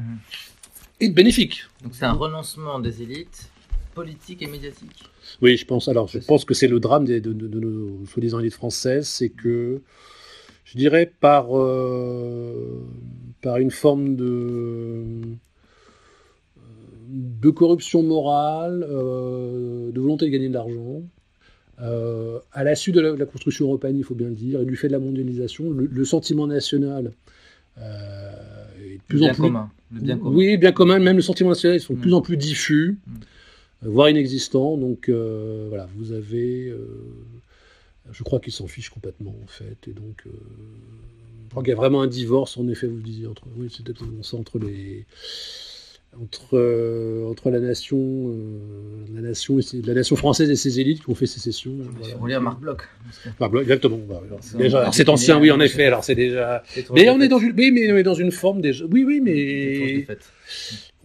et 1.00 1.08
de 1.08 1.14
bénéfique. 1.14 1.64
Donc 1.82 1.94
c'est 1.94 2.04
un 2.04 2.12
renoncement 2.12 2.80
des 2.80 3.02
élites 3.02 3.50
politiques 3.96 4.42
et 4.42 4.46
médiatiques. 4.46 5.04
Oui, 5.42 5.56
je 5.56 5.64
pense. 5.64 5.88
Alors, 5.88 6.06
je 6.06 6.18
pense 6.18 6.44
que 6.44 6.54
c'est 6.54 6.68
le 6.68 6.78
drame 6.78 7.06
de, 7.06 7.32
nos 7.32 8.04
soi-disant 8.06 8.38
élites 8.38 8.54
françaises, 8.54 9.08
c'est 9.08 9.30
que, 9.30 9.80
je 10.64 10.76
dirais, 10.76 11.10
par, 11.18 11.58
euh, 11.58 12.84
par 13.42 13.56
une 13.56 13.70
forme 13.70 14.14
de, 14.14 15.02
de 17.08 17.50
corruption 17.50 18.02
morale, 18.02 18.86
euh, 18.88 19.90
de 19.90 20.00
volonté 20.00 20.26
de 20.26 20.30
gagner 20.30 20.48
de 20.48 20.54
l'argent, 20.54 21.02
euh, 21.80 22.38
à 22.52 22.64
la 22.64 22.74
suite 22.74 22.94
de 22.94 23.00
la, 23.00 23.26
construction 23.26 23.64
européenne, 23.64 23.96
il 23.96 24.04
faut 24.04 24.14
bien 24.14 24.28
le 24.28 24.34
dire, 24.34 24.60
et 24.60 24.66
du 24.66 24.76
fait 24.76 24.88
de 24.88 24.92
la 24.92 24.98
mondialisation, 24.98 25.70
le, 25.70 26.04
sentiment 26.04 26.46
national 26.46 27.12
est 27.78 28.98
de 28.98 29.02
plus 29.08 29.22
en 29.22 29.28
plus. 29.28 29.42
Commun. 29.42 29.70
Le 29.90 30.00
bien 30.00 30.18
commun. 30.18 30.36
Oui, 30.36 30.58
bien 30.58 30.72
commun. 30.72 30.98
Même 30.98 31.16
le 31.16 31.22
sentiment 31.22 31.50
national, 31.50 31.78
ils 31.78 31.80
sont 31.80 31.94
de 31.94 32.00
plus 32.00 32.10
mm. 32.10 32.14
en 32.14 32.20
plus 32.20 32.36
diffus. 32.36 32.98
Mm. 33.06 33.12
Euh, 33.84 33.88
voire 33.90 34.08
inexistant. 34.08 34.76
Donc 34.76 35.08
euh, 35.08 35.66
voilà, 35.68 35.88
vous 35.96 36.12
avez. 36.12 36.68
Euh, 36.68 36.86
je 38.12 38.22
crois 38.22 38.40
qu'ils 38.40 38.52
s'en 38.52 38.66
fichent 38.66 38.90
complètement 38.90 39.34
en 39.42 39.46
fait. 39.46 39.88
Et 39.88 39.92
donc. 39.92 40.24
je 40.24 41.50
crois 41.50 41.62
qu'il 41.62 41.70
y 41.70 41.74
a 41.74 41.76
vraiment 41.76 42.02
un 42.02 42.06
divorce, 42.06 42.56
en 42.56 42.68
effet, 42.68 42.86
vous 42.86 42.96
le 42.96 43.02
disiez, 43.02 43.26
entre, 43.26 43.44
oui, 43.56 43.68
c'est 43.74 43.88
entre 44.34 44.58
les, 44.58 45.06
entre, 46.20 47.24
entre 47.30 47.50
la 47.50 47.60
nation, 47.60 48.34
la 49.14 49.22
nation, 49.22 49.58
la 49.84 49.94
nation 49.94 50.16
française 50.16 50.50
et 50.50 50.56
ses 50.56 50.80
élites 50.80 51.02
qui 51.02 51.10
ont 51.10 51.14
fait 51.14 51.26
sécession. 51.26 51.72
Voilà. 51.98 52.14
On 52.20 52.26
lit 52.26 52.34
à 52.34 52.40
Marc 52.40 52.60
Bloch. 52.60 52.82
Marc 53.40 53.50
Bloch, 53.50 53.62
exactement. 53.62 53.98
Bah, 54.08 54.90
c'est 54.92 55.08
ancien, 55.08 55.40
oui, 55.40 55.50
en 55.50 55.60
effet. 55.60 55.86
Alors 55.86 56.04
c'est 56.04 56.14
déjà. 56.14 56.62
Mais 56.92 57.08
on 57.08 57.20
est 57.20 57.28
dans 57.28 57.38
une, 57.38 57.54
oui, 57.56 57.70
mais 57.72 57.90
on 57.90 57.96
est 57.96 58.02
dans 58.02 58.14
une 58.14 58.32
forme 58.32 58.60
déjà. 58.60 58.84
Oui, 58.84 59.04
oui, 59.04 59.20
mais 59.20 60.06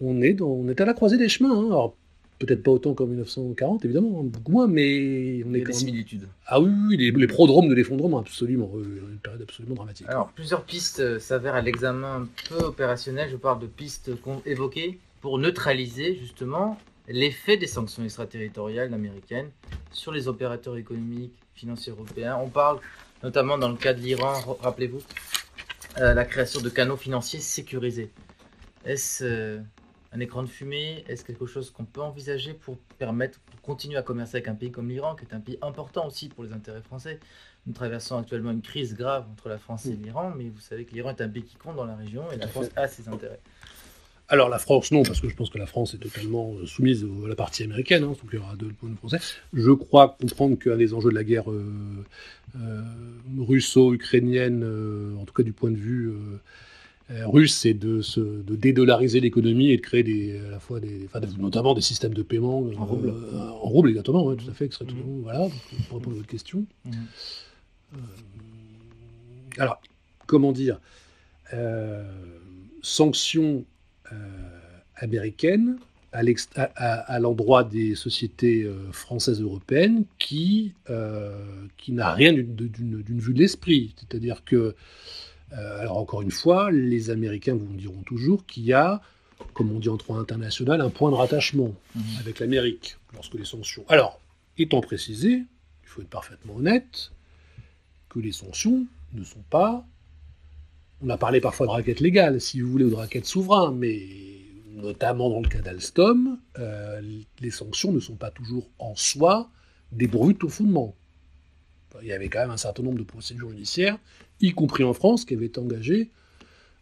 on 0.00 0.20
est 0.20 0.34
dans, 0.34 0.50
on 0.50 0.68
est 0.68 0.80
à 0.80 0.84
la 0.84 0.94
croisée 0.94 1.16
des 1.16 1.28
chemins. 1.28 1.56
Hein. 1.56 1.66
Alors 1.66 1.96
peut-être 2.44 2.62
pas 2.62 2.70
autant 2.70 2.94
qu'en 2.94 3.06
1940, 3.06 3.84
évidemment, 3.84 4.20
hein, 4.20 4.24
beaucoup 4.24 4.52
moins, 4.52 4.66
mais 4.66 5.42
on 5.46 5.54
est. 5.54 5.60
des 5.60 5.72
similitudes. 5.72 6.28
Ah 6.46 6.60
oui, 6.60 6.70
oui 6.88 6.96
les, 6.96 7.10
les 7.10 7.26
prodromes 7.26 7.68
de 7.68 7.74
l'effondrement, 7.74 8.18
absolument, 8.18 8.70
une 8.74 9.18
période 9.18 9.42
absolument 9.42 9.74
dramatique. 9.74 10.06
Alors, 10.08 10.28
plusieurs 10.30 10.64
pistes 10.64 11.00
euh, 11.00 11.18
s'avèrent 11.18 11.54
à 11.54 11.62
l'examen 11.62 12.28
peu 12.48 12.64
opérationnel. 12.64 13.28
Je 13.30 13.36
parle 13.36 13.60
de 13.60 13.66
pistes 13.66 14.10
évoquées 14.46 14.98
pour 15.20 15.38
neutraliser 15.38 16.16
justement 16.16 16.78
l'effet 17.08 17.56
des 17.56 17.66
sanctions 17.66 18.04
extraterritoriales 18.04 18.92
américaines 18.92 19.50
sur 19.92 20.12
les 20.12 20.28
opérateurs 20.28 20.76
économiques, 20.76 21.34
financiers 21.54 21.92
européens. 21.92 22.38
On 22.42 22.48
parle 22.48 22.78
notamment 23.22 23.58
dans 23.58 23.68
le 23.68 23.76
cas 23.76 23.94
de 23.94 24.00
l'Iran, 24.00 24.32
rappelez-vous, 24.60 25.00
euh, 25.98 26.14
la 26.14 26.24
création 26.24 26.60
de 26.60 26.68
canaux 26.68 26.96
financiers 26.96 27.40
sécurisés. 27.40 28.10
Est-ce 28.84 29.24
euh, 29.24 29.58
un 30.12 30.20
écran 30.20 30.42
de 30.42 30.48
fumée 30.48 31.04
Est-ce 31.08 31.24
quelque 31.24 31.46
chose 31.46 31.70
qu'on 31.70 31.84
peut 31.84 32.00
envisager 32.00 32.54
pour 32.54 32.76
permettre, 32.98 33.40
de 33.54 33.60
continuer 33.60 33.96
à 33.96 34.02
commercer 34.02 34.36
avec 34.36 34.48
un 34.48 34.54
pays 34.54 34.70
comme 34.70 34.88
l'Iran, 34.88 35.14
qui 35.14 35.24
est 35.24 35.34
un 35.34 35.40
pays 35.40 35.58
important 35.62 36.06
aussi 36.06 36.28
pour 36.28 36.44
les 36.44 36.52
intérêts 36.52 36.82
français? 36.82 37.18
Nous 37.66 37.72
traversons 37.72 38.18
actuellement 38.18 38.50
une 38.50 38.62
crise 38.62 38.94
grave 38.94 39.24
entre 39.30 39.48
la 39.48 39.58
France 39.58 39.86
et 39.86 39.92
l'Iran, 39.92 40.32
mais 40.36 40.48
vous 40.48 40.60
savez 40.60 40.84
que 40.84 40.94
l'Iran 40.94 41.10
est 41.10 41.20
un 41.20 41.28
pays 41.28 41.44
qui 41.44 41.56
compte 41.56 41.76
dans 41.76 41.86
la 41.86 41.96
région 41.96 42.24
et 42.32 42.36
la 42.36 42.48
France 42.48 42.68
a 42.76 42.88
ses 42.88 43.08
intérêts. 43.08 43.40
Alors 44.28 44.48
la 44.48 44.58
France, 44.58 44.90
non, 44.92 45.02
parce 45.02 45.20
que 45.20 45.28
je 45.28 45.34
pense 45.34 45.50
que 45.50 45.58
la 45.58 45.66
France 45.66 45.92
est 45.92 45.98
totalement 45.98 46.54
euh, 46.54 46.64
soumise 46.64 47.06
à 47.24 47.28
la 47.28 47.34
partie 47.34 47.64
américaine, 47.64 48.02
hein, 48.04 48.08
donc 48.08 48.30
il 48.32 48.36
y 48.36 48.38
aura 48.38 48.56
deux 48.56 48.68
points 48.68 48.88
français. 48.96 49.18
Je 49.52 49.70
crois 49.72 50.16
comprendre 50.18 50.56
qu'un 50.58 50.76
des 50.76 50.94
enjeux 50.94 51.10
de 51.10 51.14
la 51.14 51.24
guerre 51.24 51.50
euh, 51.50 52.04
euh, 52.56 52.80
russo-ukrainienne, 53.38 54.64
en 55.20 55.24
tout 55.26 55.34
cas 55.34 55.42
du 55.42 55.52
point 55.52 55.70
de 55.70 55.76
vue 55.76 56.14
russe, 57.26 57.54
c'est 57.54 57.74
de, 57.74 58.00
se, 58.00 58.20
de 58.20 58.56
dédollariser 58.56 59.20
l'économie 59.20 59.70
et 59.70 59.76
de 59.76 59.82
créer 59.82 60.02
des, 60.02 60.38
à 60.46 60.50
la 60.50 60.60
fois 60.60 60.80
des, 60.80 61.08
notamment 61.38 61.74
des 61.74 61.80
systèmes 61.80 62.14
de 62.14 62.22
paiement 62.22 62.64
en 62.78 62.84
rouble, 62.84 63.08
euh, 63.08 63.48
en 63.48 63.68
rouble 63.68 63.90
exactement, 63.90 64.34
tout 64.34 64.50
à 64.50 64.54
fait, 64.54 64.66
mmh. 64.66 65.22
voilà, 65.22 65.48
pour 65.88 65.98
répondre 65.98 66.16
à 66.16 66.18
votre 66.18 66.28
question. 66.28 66.64
Mmh. 66.84 66.90
Euh, 67.94 67.96
alors, 69.58 69.80
comment 70.26 70.52
dire, 70.52 70.80
sanctions 72.82 73.64
américaines 74.96 75.78
à 76.12 77.18
l'endroit 77.18 77.64
des 77.64 77.94
sociétés 77.94 78.66
françaises 78.92 79.42
européennes 79.42 80.04
qui, 80.18 80.72
qui 81.76 81.92
n'a 81.92 82.12
rien 82.12 82.32
d'une 82.32 83.18
vue 83.18 83.34
de 83.34 83.38
l'esprit. 83.38 83.94
C'est-à-dire 83.98 84.44
que 84.44 84.56
euh, 84.56 84.74
alors 85.52 85.98
encore 85.98 86.22
une 86.22 86.30
fois, 86.30 86.70
les 86.70 87.10
Américains 87.10 87.54
vous 87.54 87.74
diront 87.74 88.02
toujours 88.02 88.46
qu'il 88.46 88.64
y 88.64 88.72
a, 88.72 89.00
comme 89.54 89.70
on 89.72 89.78
dit 89.78 89.88
en 89.88 89.96
droit 89.96 90.18
international, 90.18 90.80
un 90.80 90.90
point 90.90 91.10
de 91.10 91.16
rattachement 91.16 91.74
mhm. 91.94 92.02
avec 92.20 92.40
l'Amérique 92.40 92.96
lorsque 93.14 93.34
les 93.34 93.44
sanctions. 93.44 93.84
Alors, 93.88 94.20
étant 94.58 94.80
précisé, 94.80 95.30
il 95.82 95.88
faut 95.88 96.00
être 96.00 96.08
parfaitement 96.08 96.56
honnête, 96.56 97.10
que 98.08 98.18
les 98.18 98.32
sanctions 98.32 98.86
ne 99.14 99.24
sont 99.24 99.42
pas. 99.50 99.84
On 101.02 101.08
a 101.08 101.16
parlé 101.16 101.40
parfois 101.40 101.66
de 101.66 101.72
raquettes 101.72 102.00
légales, 102.00 102.40
si 102.40 102.60
vous 102.60 102.70
voulez, 102.70 102.84
ou 102.84 102.90
de 102.90 102.94
raquettes 102.94 103.26
souverains, 103.26 103.72
mais 103.72 104.00
notamment 104.74 105.30
dans 105.30 105.40
le 105.40 105.48
cas 105.48 105.60
d'Alstom, 105.60 106.38
euh, 106.58 107.00
les 107.40 107.50
sanctions 107.50 107.92
ne 107.92 108.00
sont 108.00 108.14
pas 108.14 108.30
toujours 108.30 108.68
en 108.78 108.94
soi 108.96 109.50
dépourvues 109.90 110.34
de 110.34 110.38
tout 110.38 110.48
fondement. 110.48 110.94
Il 112.00 112.08
y 112.08 112.12
avait 112.12 112.28
quand 112.28 112.40
même 112.40 112.50
un 112.50 112.56
certain 112.56 112.82
nombre 112.82 112.98
de 112.98 113.02
procédures 113.02 113.50
judiciaires 113.50 113.98
y 114.42 114.52
compris 114.52 114.84
en 114.84 114.92
France, 114.92 115.24
qui 115.24 115.34
avait 115.34 115.58
engagé 115.58 116.10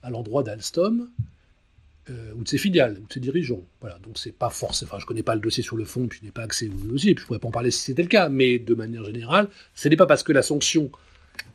à 0.02 0.10
l'endroit 0.10 0.42
d'Alstom 0.42 1.08
euh, 2.08 2.32
ou 2.36 2.42
de 2.42 2.48
ses 2.48 2.58
filiales, 2.58 2.98
ou 3.02 3.06
de 3.06 3.12
ses 3.12 3.20
dirigeants. 3.20 3.62
Voilà, 3.80 3.98
donc 3.98 4.18
c'est 4.18 4.32
pas 4.32 4.50
forcément. 4.50 4.90
Enfin, 4.90 4.98
je 5.00 5.06
connais 5.06 5.22
pas 5.22 5.34
le 5.34 5.40
dossier 5.40 5.62
sur 5.62 5.76
le 5.76 5.84
fond, 5.84 6.06
puis 6.06 6.20
je 6.20 6.26
n'ai 6.26 6.32
pas 6.32 6.42
accès 6.42 6.68
au 6.68 6.88
dossier, 6.88 7.14
puis 7.14 7.22
je 7.22 7.26
pourrais 7.26 7.38
pas 7.38 7.48
en 7.48 7.52
parler 7.52 7.70
si 7.70 7.80
c'était 7.80 8.02
le 8.02 8.08
cas, 8.08 8.28
mais 8.28 8.58
de 8.58 8.74
manière 8.74 9.04
générale, 9.04 9.48
ce 9.74 9.88
n'est 9.88 9.96
pas 9.96 10.06
parce 10.06 10.22
que 10.22 10.32
la 10.32 10.42
sanction, 10.42 10.90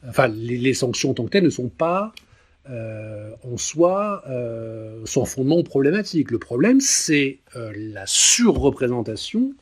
enfin, 0.08 0.28
les, 0.28 0.74
sanctions 0.74 1.12
en 1.12 1.14
tant 1.14 1.26
que 1.26 1.32
telles 1.32 1.44
ne 1.44 1.50
sont 1.50 1.70
pas 1.70 2.14
euh, 2.70 3.32
en 3.44 3.58
soi 3.58 4.24
euh, 4.30 5.02
sans 5.06 5.26
fondement 5.26 5.62
problématique. 5.64 6.32
Le 6.32 6.40
problème, 6.40 6.80
c'est 6.80 7.40
la 7.56 8.06
surreprésentation 8.06 9.54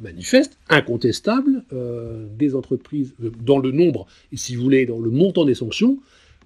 manifeste, 0.00 0.58
incontestable, 0.68 1.64
euh, 1.72 2.26
des 2.38 2.54
entreprises, 2.54 3.14
euh, 3.22 3.30
dans 3.42 3.58
le 3.58 3.70
nombre, 3.70 4.06
et 4.32 4.36
si 4.36 4.56
vous 4.56 4.62
voulez, 4.62 4.86
dans 4.86 4.98
le 4.98 5.10
montant 5.10 5.44
des 5.44 5.54
sanctions, 5.54 5.98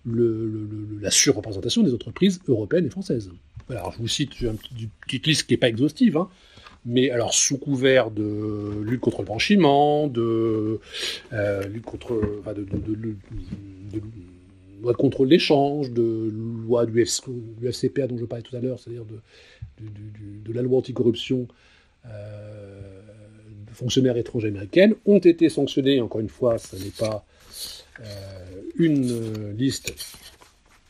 la 0.06 1.10
surreprésentation 1.10 1.82
des 1.82 1.94
entreprises 1.94 2.40
européennes 2.46 2.86
et 2.86 2.90
françaises. 2.90 3.30
Alors 3.70 3.92
je 3.92 3.98
vous 3.98 4.08
cite 4.08 4.38
une 4.42 4.58
petite- 5.06 5.26
liste 5.26 5.46
qui 5.46 5.54
n'est 5.54 5.58
pas 5.58 5.70
exhaustive, 5.70 6.18
hein, 6.18 6.28
mais 6.84 7.08
alors 7.10 7.32
sous 7.32 7.56
couvert 7.56 8.10
de 8.10 8.82
lutte 8.82 9.00
contre 9.00 9.20
le 9.20 9.24
blanchiment, 9.26 10.06
de 10.06 10.78
euh, 11.32 11.66
lutte 11.68 11.84
contre, 11.86 12.20
enfin, 12.40 12.52
de, 12.52 12.64
de- 12.64 13.16
loi 14.82 14.92
de 14.92 14.98
contrôle 14.98 15.30
d'échange, 15.30 15.90
de 15.92 16.30
loi 16.66 16.84
du, 16.84 17.00
FCPA 17.00 18.06
dont 18.06 18.18
je 18.18 18.26
parlais 18.26 18.42
tout 18.42 18.54
à 18.54 18.60
l'heure, 18.60 18.78
c'est-à-dire 18.78 19.06
de, 19.06 20.52
la 20.52 20.60
loi 20.60 20.78
anticorruption 20.78 21.48
fonctionnaires 23.74 24.16
étrangers 24.16 24.48
américaines, 24.48 24.94
ont 25.04 25.18
été 25.18 25.48
sanctionnés, 25.48 26.00
encore 26.00 26.20
une 26.20 26.28
fois, 26.28 26.58
ce 26.58 26.76
n'est 26.76 26.90
pas 26.90 27.24
euh, 28.00 28.04
une 28.76 29.10
euh, 29.10 29.52
liste 29.52 29.94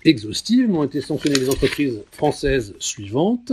exhaustive, 0.05 0.69
mais 0.69 0.77
ont 0.77 0.85
été 0.85 1.01
sanctionnées 1.01 1.39
les 1.39 1.49
entreprises 1.49 2.03
françaises 2.13 2.75
suivantes. 2.79 3.53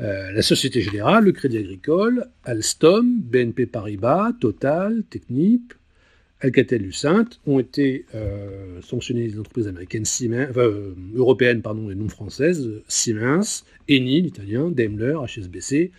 Euh, 0.00 0.30
la 0.30 0.42
Société 0.42 0.80
Générale, 0.80 1.24
le 1.24 1.32
Crédit 1.32 1.58
Agricole, 1.58 2.28
Alstom, 2.44 3.20
BNP 3.20 3.66
Paribas, 3.66 4.32
Total, 4.40 5.02
Technip, 5.10 5.74
Alcatel-Lucent 6.40 7.40
ont 7.46 7.58
été 7.58 8.06
euh, 8.14 8.80
sanctionnées 8.82 9.26
les 9.26 9.38
entreprises 9.38 9.66
américaines 9.66 10.04
Siemens, 10.04 10.46
enfin, 10.50 10.60
euh, 10.60 10.94
européennes 11.14 11.62
pardon, 11.62 11.90
et 11.90 11.94
non 11.94 12.08
françaises, 12.08 12.70
Siemens, 12.86 13.64
Eni, 13.88 14.22
l'italien, 14.22 14.70
Daimler, 14.70 15.16
HSBC, 15.26 15.90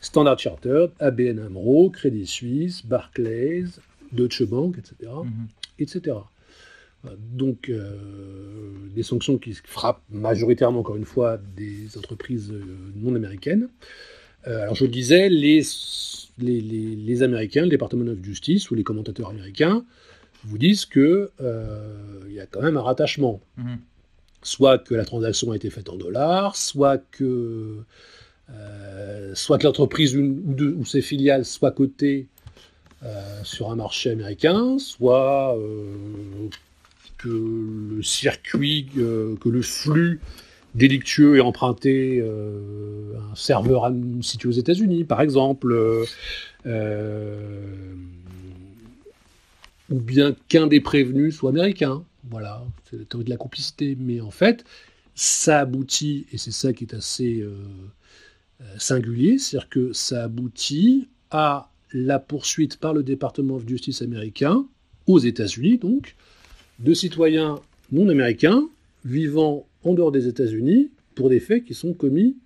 Standard 0.00 0.38
Chartered, 0.38 0.92
ABN 1.00 1.40
AMRO, 1.40 1.90
Crédit 1.90 2.26
Suisse, 2.26 2.86
Barclays, 2.86 3.66
Deutsche 4.12 4.44
Bank, 4.44 4.76
etc. 4.78 5.10
Mhm. 5.24 5.48
etc. 5.78 6.16
Donc, 7.32 7.68
euh, 7.68 7.96
des 8.94 9.02
sanctions 9.02 9.38
qui 9.38 9.54
frappent 9.64 10.02
majoritairement, 10.10 10.80
encore 10.80 10.96
une 10.96 11.04
fois, 11.04 11.38
des 11.56 11.96
entreprises 11.96 12.52
non 12.96 13.14
américaines. 13.14 13.68
Euh, 14.46 14.62
alors, 14.62 14.74
je 14.74 14.84
le 14.84 14.90
disais, 14.90 15.28
les, 15.28 15.62
les, 16.38 16.60
les- 16.60 16.96
les 16.96 17.22
Américains, 17.22 17.62
le 17.62 17.68
département 17.68 18.04
de 18.04 18.16
justice 18.22 18.70
ou 18.70 18.74
les 18.74 18.84
commentateurs 18.84 19.28
américains 19.30 19.84
vous 20.44 20.58
disent 20.58 20.84
que 20.86 21.30
euh, 21.40 22.20
il 22.28 22.34
y 22.34 22.40
a 22.40 22.46
quand 22.46 22.62
même 22.62 22.76
un 22.76 22.82
rattachement 22.82 23.40
Mhm. 23.56 23.78
soit 24.42 24.78
que 24.78 24.94
la 24.94 25.04
transaction 25.04 25.50
a 25.50 25.56
été 25.56 25.68
faite 25.68 25.88
en 25.88 25.96
dollars, 25.96 26.54
soit 26.56 26.98
que, 27.10 27.78
euh, 28.50 29.34
soit 29.34 29.58
que 29.58 29.64
l'entreprise 29.64 30.16
ou, 30.16 30.84
ses 30.84 31.02
filiales 31.02 31.44
soient 31.44 31.72
cotées 31.72 32.28
euh, 33.02 33.40
sur 33.44 33.70
un 33.70 33.76
marché 33.76 34.10
américain, 34.10 34.78
soit 34.78 35.56
euh, 35.58 36.48
que 37.18 37.28
le 37.96 38.02
circuit, 38.02 38.86
que 38.94 39.48
le 39.48 39.62
flux 39.62 40.20
délictueux 40.74 41.36
est 41.36 41.40
emprunté 41.40 42.20
euh, 42.20 43.14
un 43.32 43.34
serveur 43.34 43.92
situé 44.22 44.48
aux 44.48 44.52
États-Unis, 44.52 45.04
par 45.04 45.20
exemple. 45.20 45.72
euh, 45.72 46.04
euh, 46.66 47.94
ou 49.90 50.00
bien 50.00 50.36
qu'un 50.48 50.66
des 50.66 50.80
prévenus 50.80 51.34
soit 51.34 51.50
américain. 51.50 52.02
Voilà, 52.30 52.62
c'est 52.90 52.98
la 52.98 53.04
théorie 53.06 53.24
de 53.24 53.30
la 53.30 53.38
complicité. 53.38 53.96
Mais 53.98 54.20
en 54.20 54.30
fait, 54.30 54.64
ça 55.14 55.60
aboutit, 55.60 56.26
et 56.30 56.36
c'est 56.36 56.50
ça 56.50 56.74
qui 56.74 56.84
est 56.84 56.94
assez 56.94 57.42
singulier, 58.76 59.38
c'est-à-dire 59.38 59.70
que 59.70 59.94
ça 59.94 60.24
aboutit 60.24 61.08
à 61.30 61.70
la 61.94 62.18
poursuite 62.18 62.76
par 62.76 62.92
le 62.92 63.02
département 63.02 63.56
de 63.56 63.66
justice 63.66 64.02
américain, 64.02 64.66
aux 65.06 65.18
États-Unis 65.18 65.78
donc, 65.78 66.16
de 66.80 66.92
citoyens 66.92 67.58
non 67.90 68.10
américains 68.10 68.68
vivant 69.08 69.66
en 69.82 69.94
dehors 69.94 70.12
des 70.12 70.28
États-Unis 70.28 70.90
pour 71.14 71.28
des 71.28 71.40
faits 71.40 71.64
qui 71.64 71.74
sont 71.74 71.94
commis 71.94 72.36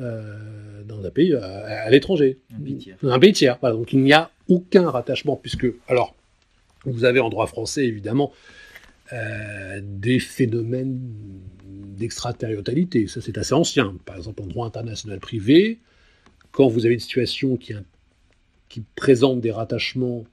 euh, 0.00 0.82
dans 0.84 1.04
un 1.04 1.10
pays 1.10 1.34
à, 1.34 1.44
à 1.82 1.90
l'étranger. 1.90 2.38
Un 2.54 2.60
pays 2.60 2.76
tiers. 2.76 2.96
Un 3.02 3.18
pays 3.18 3.32
tiers. 3.32 3.58
Voilà, 3.60 3.76
donc 3.76 3.92
il 3.92 4.00
n'y 4.00 4.12
a 4.12 4.30
aucun 4.48 4.88
rattachement, 4.90 5.36
puisque, 5.36 5.66
alors, 5.88 6.14
vous 6.84 7.04
avez 7.04 7.20
en 7.20 7.28
droit 7.28 7.46
français, 7.46 7.84
évidemment, 7.84 8.32
euh, 9.12 9.80
des 9.82 10.18
phénomènes 10.18 10.98
d'extraterritorialité. 11.96 13.06
Ça, 13.08 13.20
c'est 13.20 13.36
assez 13.38 13.52
ancien. 13.52 13.96
Par 14.04 14.16
exemple, 14.16 14.42
en 14.42 14.46
droit 14.46 14.66
international 14.66 15.20
privé, 15.20 15.78
quand 16.50 16.68
vous 16.68 16.86
avez 16.86 16.94
une 16.94 17.00
situation 17.00 17.56
qui 17.56 17.74
présente 18.96 19.40
des 19.40 19.50
rattachements 19.50 20.24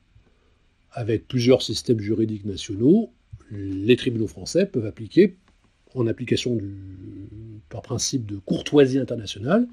avec 0.91 1.27
plusieurs 1.27 1.61
systèmes 1.61 1.99
juridiques 1.99 2.45
nationaux, 2.45 3.11
les 3.51 3.95
tribunaux 3.95 4.27
français 4.27 4.65
peuvent 4.65 4.85
appliquer, 4.85 5.35
en 5.95 6.07
application 6.07 6.55
du, 6.55 6.75
par 7.69 7.81
principe 7.81 8.25
de 8.25 8.37
courtoisie 8.37 8.99
internationale, 8.99 9.67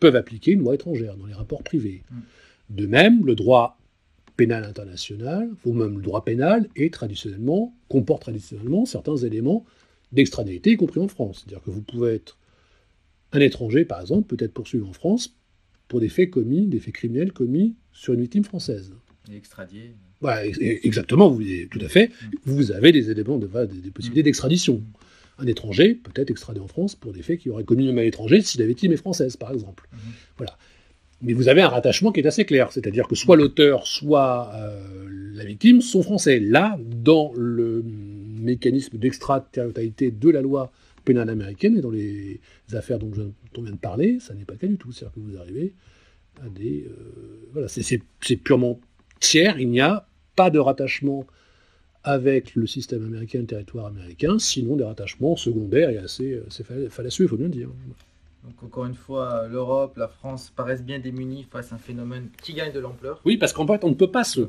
peuvent 0.00 0.16
appliquer 0.16 0.52
une 0.52 0.60
loi 0.60 0.74
étrangère 0.74 1.16
dans 1.16 1.26
les 1.26 1.34
rapports 1.34 1.62
privés. 1.62 2.02
Mm. 2.10 2.16
De 2.70 2.86
même, 2.86 3.26
le 3.26 3.34
droit 3.34 3.78
pénal 4.36 4.62
international, 4.64 5.50
ou 5.64 5.72
même 5.72 5.96
le 5.96 6.02
droit 6.02 6.24
pénal, 6.24 6.68
est 6.76 6.94
traditionnellement, 6.94 7.74
comporte 7.88 8.22
traditionnellement 8.22 8.86
certains 8.86 9.16
éléments 9.16 9.64
d'extradité, 10.12 10.72
y 10.72 10.76
compris 10.76 11.00
en 11.00 11.08
France. 11.08 11.44
C'est-à-dire 11.44 11.62
que 11.64 11.70
vous 11.70 11.82
pouvez 11.82 12.14
être 12.14 12.38
un 13.32 13.40
étranger, 13.40 13.84
par 13.84 14.00
exemple, 14.00 14.34
peut 14.34 14.42
être 14.42 14.54
poursuivi 14.54 14.84
en 14.84 14.92
France 14.92 15.34
pour 15.88 16.00
des 16.00 16.08
faits 16.08 16.30
commis, 16.30 16.66
des 16.66 16.78
faits 16.78 16.94
criminels 16.94 17.32
commis 17.32 17.74
sur 17.92 18.14
une 18.14 18.20
victime 18.20 18.44
française. 18.44 18.92
Et 19.32 19.36
extradié. 19.36 19.94
Ex- 20.42 20.58
exactement, 20.60 21.28
vous, 21.28 21.42
tout 21.70 21.80
à 21.80 21.88
fait. 21.88 22.08
Mm. 22.08 22.30
Vous 22.44 22.72
avez 22.72 22.92
des 22.92 23.10
éléments, 23.10 23.38
de, 23.38 23.46
voilà, 23.46 23.66
des, 23.66 23.80
des 23.80 23.90
possibilités 23.90 24.22
d'extradition. 24.22 24.82
Un 25.38 25.46
étranger 25.46 25.94
peut 25.94 26.12
être 26.16 26.30
extradé 26.30 26.60
en 26.60 26.66
France 26.66 26.94
pour 26.96 27.12
des 27.12 27.22
faits 27.22 27.38
qu'il 27.40 27.52
aurait 27.52 27.64
commis 27.64 27.86
même 27.86 27.98
à 27.98 28.02
l'étranger 28.02 28.40
si 28.42 28.58
la 28.58 28.66
victime 28.66 28.92
est 28.92 28.96
française, 28.96 29.36
par 29.36 29.52
exemple. 29.52 29.88
Mhm. 29.92 29.98
Voilà. 30.36 30.58
Mais 31.20 31.32
vous 31.32 31.48
avez 31.48 31.62
un 31.62 31.68
rattachement 31.68 32.12
qui 32.12 32.20
est 32.20 32.26
assez 32.26 32.44
clair, 32.44 32.70
c'est-à-dire 32.72 33.08
que 33.08 33.16
soit 33.16 33.36
l'auteur, 33.36 33.86
soit 33.86 34.52
euh, 34.54 35.08
la 35.34 35.44
victime 35.44 35.80
sont 35.80 36.02
français. 36.02 36.38
Là, 36.38 36.78
dans 36.84 37.32
le 37.36 37.84
mécanisme 38.40 38.98
d'extraterritorialité 38.98 40.10
de 40.12 40.30
la 40.30 40.40
loi 40.40 40.72
pénale 41.04 41.28
américaine 41.28 41.76
et 41.76 41.80
dans 41.80 41.90
les 41.90 42.40
affaires 42.72 42.98
dont, 42.98 43.12
je, 43.14 43.22
dont 43.22 43.32
on 43.58 43.62
vient 43.62 43.72
de 43.72 43.78
parler, 43.78 44.18
ça 44.20 44.34
n'est 44.34 44.44
pas 44.44 44.54
le 44.54 44.58
cas 44.58 44.66
du 44.68 44.76
tout. 44.76 44.92
C'est-à-dire 44.92 45.14
que 45.14 45.20
vous 45.20 45.36
arrivez 45.38 45.74
à 46.40 46.48
des... 46.48 46.86
euh, 46.88 47.48
voilà, 47.52 47.66
c'est 47.68 48.36
purement 48.36 48.78
tiers, 49.18 49.58
il 49.58 49.70
n'y 49.70 49.80
a 49.80 50.06
pas 50.36 50.50
de 50.50 50.58
rattachement 50.58 51.26
avec 52.04 52.54
le 52.54 52.66
système 52.66 53.04
américain, 53.04 53.40
le 53.40 53.46
territoire 53.46 53.86
américain, 53.86 54.38
sinon 54.38 54.76
des 54.76 54.84
rattachements 54.84 55.36
secondaires 55.36 55.90
et 55.90 55.98
assez, 55.98 56.32
euh, 56.34 56.46
assez 56.48 56.64
fallacieux, 56.88 57.24
il 57.24 57.28
faut 57.28 57.36
bien 57.36 57.46
le 57.46 57.52
dire. 57.52 57.68
Donc 58.44 58.62
encore 58.62 58.86
une 58.86 58.94
fois, 58.94 59.46
l'Europe, 59.48 59.96
la 59.98 60.08
France 60.08 60.52
paraissent 60.54 60.84
bien 60.84 61.00
démunies 61.00 61.46
face 61.50 61.72
à 61.72 61.74
un 61.74 61.78
phénomène 61.78 62.28
qui 62.42 62.54
gagne 62.54 62.72
de 62.72 62.78
l'ampleur. 62.78 63.20
Oui, 63.24 63.36
parce 63.36 63.52
qu'en 63.52 63.66
fait, 63.66 63.84
on 63.84 63.90
ne 63.90 63.94
peut 63.94 64.10
pas 64.10 64.24
se, 64.24 64.40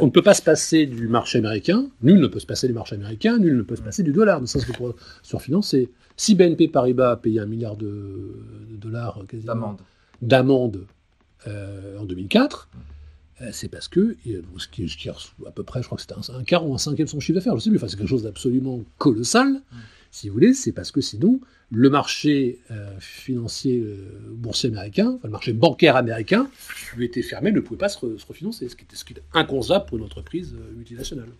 on 0.00 0.06
ne 0.06 0.10
peut 0.10 0.22
pas 0.22 0.34
se 0.34 0.42
passer 0.42 0.86
du 0.86 1.06
marché 1.08 1.38
américain. 1.38 1.86
Nul 2.02 2.20
ne 2.20 2.26
peut 2.26 2.40
se 2.40 2.46
passer 2.46 2.66
du 2.66 2.72
marché 2.72 2.96
américain. 2.96 3.38
Nul 3.38 3.56
ne 3.58 3.62
peut 3.62 3.76
se 3.76 3.82
passer 3.82 4.02
du 4.02 4.12
dollar. 4.12 4.40
Ne 4.40 4.46
serait-ce 4.46 4.66
que 4.66 4.76
pour 4.76 4.96
surfinancer. 5.22 5.90
Si 6.16 6.34
BNP 6.34 6.68
Paribas 6.68 7.12
a 7.12 7.16
payé 7.16 7.40
un 7.40 7.46
milliard 7.46 7.76
de, 7.76 7.86
de 8.70 8.76
dollars 8.76 9.22
D'amende. 10.22 10.86
euh, 11.46 11.98
en 11.98 12.04
2004, 12.04 12.68
euh, 12.72 12.78
c'est 13.52 13.68
parce 13.68 13.88
que 13.88 14.16
euh, 14.28 14.42
ce 14.58 14.68
qui, 14.68 14.84
reçu 15.10 15.30
à 15.46 15.50
peu 15.50 15.62
près, 15.62 15.80
je 15.82 15.86
crois 15.86 15.96
que 15.96 16.02
c'était 16.02 16.14
un, 16.14 16.34
un 16.38 16.44
quart 16.44 16.66
ou 16.66 16.74
un 16.74 16.78
cinquième 16.78 17.06
de 17.06 17.10
son 17.10 17.20
chiffre 17.20 17.34
d'affaires. 17.36 17.54
Je 17.56 17.60
sais 17.64 17.70
plus. 17.70 17.78
Enfin, 17.78 17.88
c'est 17.88 17.96
quelque 17.96 18.08
chose 18.08 18.22
d'absolument 18.22 18.82
colossal. 18.98 19.60
Si 20.10 20.28
vous 20.28 20.34
voulez, 20.34 20.54
c'est 20.54 20.70
parce 20.70 20.92
que 20.92 21.00
sinon, 21.00 21.40
le 21.72 21.90
marché 21.90 22.60
euh, 22.70 22.96
financier 23.00 23.80
euh, 23.80 24.20
boursier 24.30 24.68
américain, 24.68 25.08
enfin, 25.16 25.26
le 25.26 25.30
marché 25.32 25.52
bancaire 25.52 25.96
américain, 25.96 26.48
lui 26.96 27.06
était 27.06 27.22
fermé, 27.22 27.50
ne 27.50 27.58
pouvait 27.58 27.78
pas 27.78 27.88
se, 27.88 27.98
re- 27.98 28.16
se 28.16 28.24
refinancer, 28.26 28.68
ce 28.68 28.76
qui, 28.76 28.84
était, 28.84 28.94
ce 28.94 29.04
qui 29.04 29.14
est 29.14 29.22
inconcevable 29.32 29.86
pour 29.86 29.98
une 29.98 30.04
entreprise 30.04 30.54
euh, 30.54 30.72
multinationale. 30.76 31.30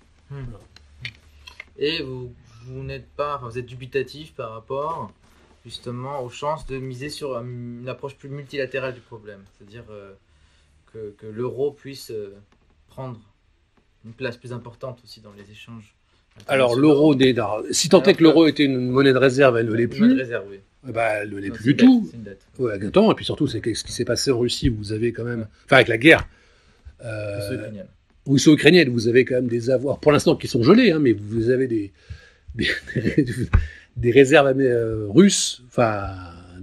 Et 1.79 2.03
vous, 2.03 2.33
vous 2.67 2.83
n'êtes 2.83 3.07
pas, 3.17 3.37
enfin, 3.37 3.49
vous 3.49 3.59
êtes 3.59 3.67
dubitatif 3.67 4.33
par 4.35 4.53
rapport 4.53 5.13
justement 5.65 6.23
aux 6.23 6.29
chances 6.31 6.67
de 6.67 6.79
miser 6.79 7.09
sur 7.09 7.37
un- 7.37 7.45
une 7.45 7.89
approche 7.89 8.17
plus 8.17 8.29
multilatérale 8.29 8.95
du 8.95 9.01
problème, 9.01 9.41
c'est-à-dire 9.57 9.85
euh, 9.91 10.13
que, 10.95 11.15
que 11.19 11.27
l'euro 11.27 11.73
puisse 11.73 12.11
euh, 12.11 12.33
prendre 12.89 13.21
une 14.07 14.13
place 14.13 14.37
plus 14.37 14.53
importante 14.53 15.01
aussi 15.05 15.21
dans 15.21 15.33
les 15.33 15.51
échanges. 15.51 15.95
Alors 16.49 16.75
l'euro, 16.77 17.15
alors, 17.21 17.63
si 17.71 17.89
tant 17.89 18.03
est 18.05 18.15
que 18.15 18.23
l'euro 18.23 18.47
était 18.47 18.65
une 18.65 18.89
monnaie 18.91 19.13
de 19.13 19.19
réserve, 19.19 19.57
elle 19.57 19.67
ne 19.67 19.73
l'est 19.75 19.87
plus. 19.89 20.09
ben, 20.85 21.19
elle 21.23 21.31
ne 21.31 21.39
l'est 21.39 21.51
plus 21.51 21.65
du 21.65 21.77
tout. 21.77 22.11
Ouais. 22.59 22.79
Et 22.79 23.15
puis 23.15 23.25
surtout, 23.25 23.47
c'est 23.47 23.63
ce 23.75 23.85
qui 23.85 23.93
s'est 23.93 24.05
passé 24.05 24.31
en 24.31 24.39
Russie, 24.39 24.69
vous 24.69 24.93
avez 24.93 25.13
quand 25.13 25.25
même, 25.25 25.47
enfin 25.65 25.77
avec 25.77 25.89
la 25.89 25.99
guerre, 25.99 26.29
euh, 27.05 27.39
russo-ukrainienne, 28.27 28.89
vous 28.91 29.09
avez 29.09 29.25
quand 29.25 29.37
même 29.37 29.49
des 29.49 29.71
avoirs, 29.71 29.99
pour 30.01 30.13
l'instant 30.13 30.37
qui 30.37 30.49
sont 30.49 30.63
gelés, 30.63 30.93
hein, 30.93 30.99
mais 30.99 31.13
vous 31.13 31.51
avez 31.51 31.67
des, 31.69 31.93
des, 32.55 32.69
des- 33.17 33.49
des 33.97 34.11
réserves 34.11 34.59
euh, 34.61 35.07
russes, 35.09 35.63
enfin 35.69 36.09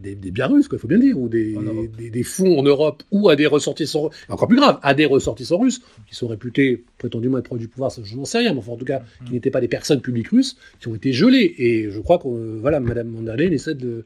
des, 0.02 0.16
des 0.16 0.32
biens 0.32 0.48
russes, 0.48 0.68
il 0.72 0.80
faut 0.80 0.88
bien 0.88 1.00
dire, 1.00 1.18
ou 1.18 1.30
des, 1.30 2.24
fonds 2.24 2.60
en 2.60 2.64
Europe, 2.64 3.04
ou 3.12 3.30
à 3.30 3.36
des 3.36 3.48
ressortissants, 3.48 4.10
encore 4.30 4.48
plus 4.48 4.58
grave, 4.58 4.80
à 4.82 4.94
des 4.94 5.06
ressortissants 5.06 5.60
russes, 5.60 5.82
qui 6.08 6.16
sont 6.16 6.28
réputés 6.28 6.84
prétendument 6.98 7.38
être 7.38 7.46
proches 7.46 7.60
du 7.60 7.68
pouvoir, 7.68 7.92
ça, 7.92 8.02
je 8.04 8.16
n'en 8.16 8.26
sais 8.26 8.40
rien, 8.40 8.54
mais 8.54 8.60
enfin, 8.60 8.74
en 8.74 8.78
tout 8.78 8.86
cas, 8.86 9.02
qui 9.26 9.34
n'étaient 9.34 9.52
pas 9.52 9.62
des 9.62 9.68
personnes 9.68 10.02
publiques 10.02 10.30
russes, 10.30 10.58
qui 10.80 10.88
ont 10.88 10.96
été 10.96 11.14
gelées. 11.14 11.54
Et 11.58 11.90
je 11.90 12.00
crois 12.00 12.18
que, 12.18 12.28
euh, 12.28 12.58
voilà, 12.60 12.80
Madame 12.80 13.12
von 13.12 13.22
der 13.22 13.38
Leyen 13.38 13.52
essaie 13.52 13.76
de, 13.76 14.06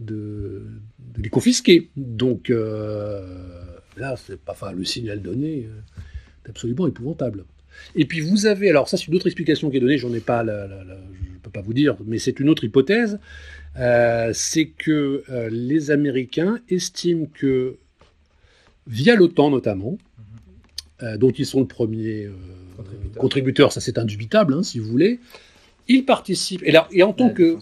de, 0.00 0.66
de 0.98 1.22
les 1.22 1.28
confisquer. 1.28 1.90
Donc, 1.96 2.50
euh, 2.50 3.20
là, 3.96 4.16
c'est 4.16 4.40
pas, 4.40 4.52
enfin, 4.52 4.72
le 4.72 4.84
signal 4.84 5.22
donné 5.22 5.68
euh, 5.68 6.46
est 6.46 6.50
absolument 6.50 6.86
épouvantable. 6.86 7.44
Et 7.94 8.04
puis 8.04 8.20
vous 8.20 8.46
avez, 8.46 8.70
alors 8.70 8.88
ça 8.88 8.96
c'est 8.96 9.06
une 9.08 9.14
autre 9.14 9.26
explication 9.26 9.70
qui 9.70 9.76
est 9.76 9.80
donnée, 9.80 9.98
j'en 9.98 10.12
ai 10.14 10.20
pas, 10.20 10.42
la, 10.42 10.66
la- 10.66 10.84
la- 10.84 10.94
je 10.94 11.32
ne 11.32 11.38
peux 11.42 11.50
pas 11.50 11.60
vous 11.62 11.72
dire, 11.74 11.96
mais 12.06 12.18
c'est 12.18 12.40
une 12.40 12.48
autre 12.48 12.64
hypothèse, 12.64 13.18
euh, 13.78 14.30
c'est 14.34 14.66
que 14.66 15.22
euh, 15.30 15.48
les 15.50 15.90
Américains 15.90 16.58
estiment 16.68 17.26
que, 17.34 17.76
via 18.86 19.14
l'OTAN 19.16 19.50
notamment, 19.50 19.98
euh, 21.02 21.16
dont 21.16 21.30
ils 21.30 21.46
sont 21.46 21.60
le 21.60 21.66
premier 21.66 22.24
euh, 22.24 22.32
Contributeur. 22.76 23.20
contributeur, 23.20 23.72
ça 23.72 23.80
c'est 23.80 23.98
indubitable, 23.98 24.54
hein, 24.54 24.62
si 24.62 24.78
vous 24.78 24.88
voulez, 24.88 25.20
ils 25.88 26.04
participent, 26.04 26.62
et, 26.64 26.72
là, 26.72 26.88
et 26.92 27.02
en 27.02 27.12
tant 27.12 27.30
que... 27.30 27.58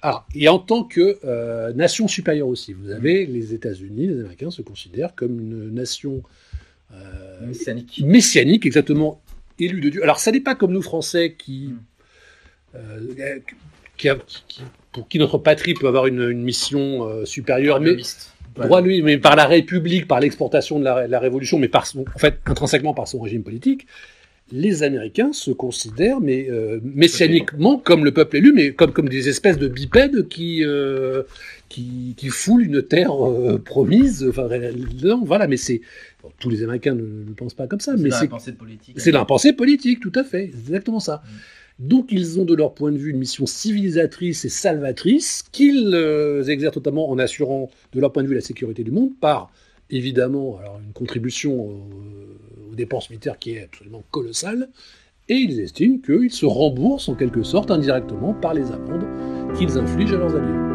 Ah, 0.00 0.26
et 0.34 0.48
en 0.48 0.60
tant 0.60 0.84
que 0.84 1.18
euh, 1.24 1.72
nation 1.72 2.06
supérieure 2.06 2.46
aussi, 2.46 2.72
vous 2.72 2.90
avez 2.90 3.26
les 3.26 3.52
États-Unis, 3.54 4.06
les 4.08 4.20
Américains 4.20 4.50
se 4.52 4.62
considèrent 4.62 5.14
comme 5.16 5.40
une 5.40 5.70
nation 5.74 6.22
euh, 6.92 7.46
Messianique. 7.46 8.00
messianique, 8.04 8.64
exactement 8.66 9.20
de 9.58 9.88
Dieu. 9.88 10.02
Alors, 10.02 10.18
ça 10.18 10.30
n'est 10.32 10.40
pas 10.40 10.54
comme 10.54 10.72
nous 10.72 10.82
Français 10.82 11.34
qui, 11.38 11.68
Mm. 12.74 12.76
euh, 12.76 13.38
qui, 13.96 14.08
a- 14.08 14.16
qui- 14.48 14.62
pour 14.92 15.08
qui 15.08 15.18
notre 15.18 15.38
patrie 15.38 15.74
peut 15.74 15.86
avoir 15.88 16.06
une, 16.06 16.28
une 16.30 16.42
mission 16.42 17.04
euh, 17.08 17.24
supérieure, 17.24 17.80
mais 17.80 17.96
droit 18.66 18.80
lui, 18.82 19.02
mais 19.02 19.18
par 19.18 19.36
la 19.36 19.46
République, 19.46 20.06
par 20.06 20.20
l'exportation 20.20 20.78
de 20.78 20.84
la, 20.84 21.06
la 21.06 21.18
Révolution, 21.20 21.58
mais 21.58 21.68
par 21.68 21.86
son, 21.86 22.04
en 22.14 22.18
fait, 22.18 22.38
intrinsèquement 22.46 22.92
par 22.94 23.08
son 23.08 23.20
régime 23.20 23.42
politique. 23.42 23.86
Les 24.54 24.82
Américains 24.82 25.32
se 25.32 25.50
considèrent, 25.50 26.20
mais 26.20 26.50
euh, 26.50 26.78
messianiquement, 26.84 27.78
comme 27.78 28.04
le 28.04 28.12
peuple 28.12 28.36
élu, 28.36 28.52
mais 28.52 28.74
comme 28.74 28.92
comme 28.92 29.08
des 29.08 29.30
espèces 29.30 29.56
de 29.58 29.66
bipèdes 29.66 30.28
qui 30.28 30.62
euh, 30.62 31.22
qui, 31.70 32.14
qui 32.18 32.28
foulent 32.28 32.64
une 32.66 32.82
terre 32.82 33.14
euh, 33.26 33.58
promise. 33.58 34.26
Enfin, 34.28 34.48
non, 35.02 35.24
voilà, 35.24 35.46
mais 35.46 35.56
c'est 35.56 35.80
bon, 36.22 36.30
tous 36.38 36.50
les 36.50 36.62
Américains 36.62 36.94
ne, 36.94 37.02
ne 37.02 37.32
pensent 37.34 37.54
pas 37.54 37.66
comme 37.66 37.80
ça, 37.80 37.96
C'est 37.96 38.02
mais 38.02 38.10
la 38.10 38.18
c'est 38.20 38.28
pensée 38.28 38.52
politique. 38.52 39.00
c'est 39.00 39.10
l'impensé 39.10 39.54
politique, 39.54 40.00
tout 40.00 40.12
à 40.14 40.22
fait, 40.22 40.50
c'est 40.52 40.60
exactement 40.68 41.00
ça. 41.00 41.22
Donc 41.78 42.08
ils 42.12 42.38
ont 42.38 42.44
de 42.44 42.54
leur 42.54 42.74
point 42.74 42.92
de 42.92 42.98
vue 42.98 43.10
une 43.10 43.18
mission 43.18 43.46
civilisatrice 43.46 44.44
et 44.44 44.50
salvatrice 44.50 45.42
qu'ils 45.50 45.92
euh, 45.94 46.44
exercent 46.44 46.76
notamment 46.76 47.08
en 47.10 47.18
assurant 47.18 47.70
de 47.94 48.00
leur 48.00 48.12
point 48.12 48.22
de 48.22 48.28
vue 48.28 48.34
la 48.34 48.42
sécurité 48.42 48.84
du 48.84 48.90
monde 48.90 49.12
par 49.18 49.50
évidemment 49.88 50.58
alors, 50.58 50.78
une 50.86 50.92
contribution 50.92 51.80
dépenses 52.76 53.10
militaires 53.10 53.38
qui 53.38 53.52
est 53.52 53.64
absolument 53.64 54.02
colossale 54.10 54.68
et 55.28 55.34
ils 55.34 55.60
estiment 55.60 55.98
qu'ils 55.98 56.32
se 56.32 56.46
remboursent 56.46 57.08
en 57.08 57.14
quelque 57.14 57.42
sorte 57.42 57.70
indirectement 57.70 58.34
par 58.34 58.54
les 58.54 58.70
amendes 58.72 59.06
qu'ils 59.56 59.78
infligent 59.78 60.14
à 60.14 60.18
leurs 60.18 60.34
alliés. 60.34 60.71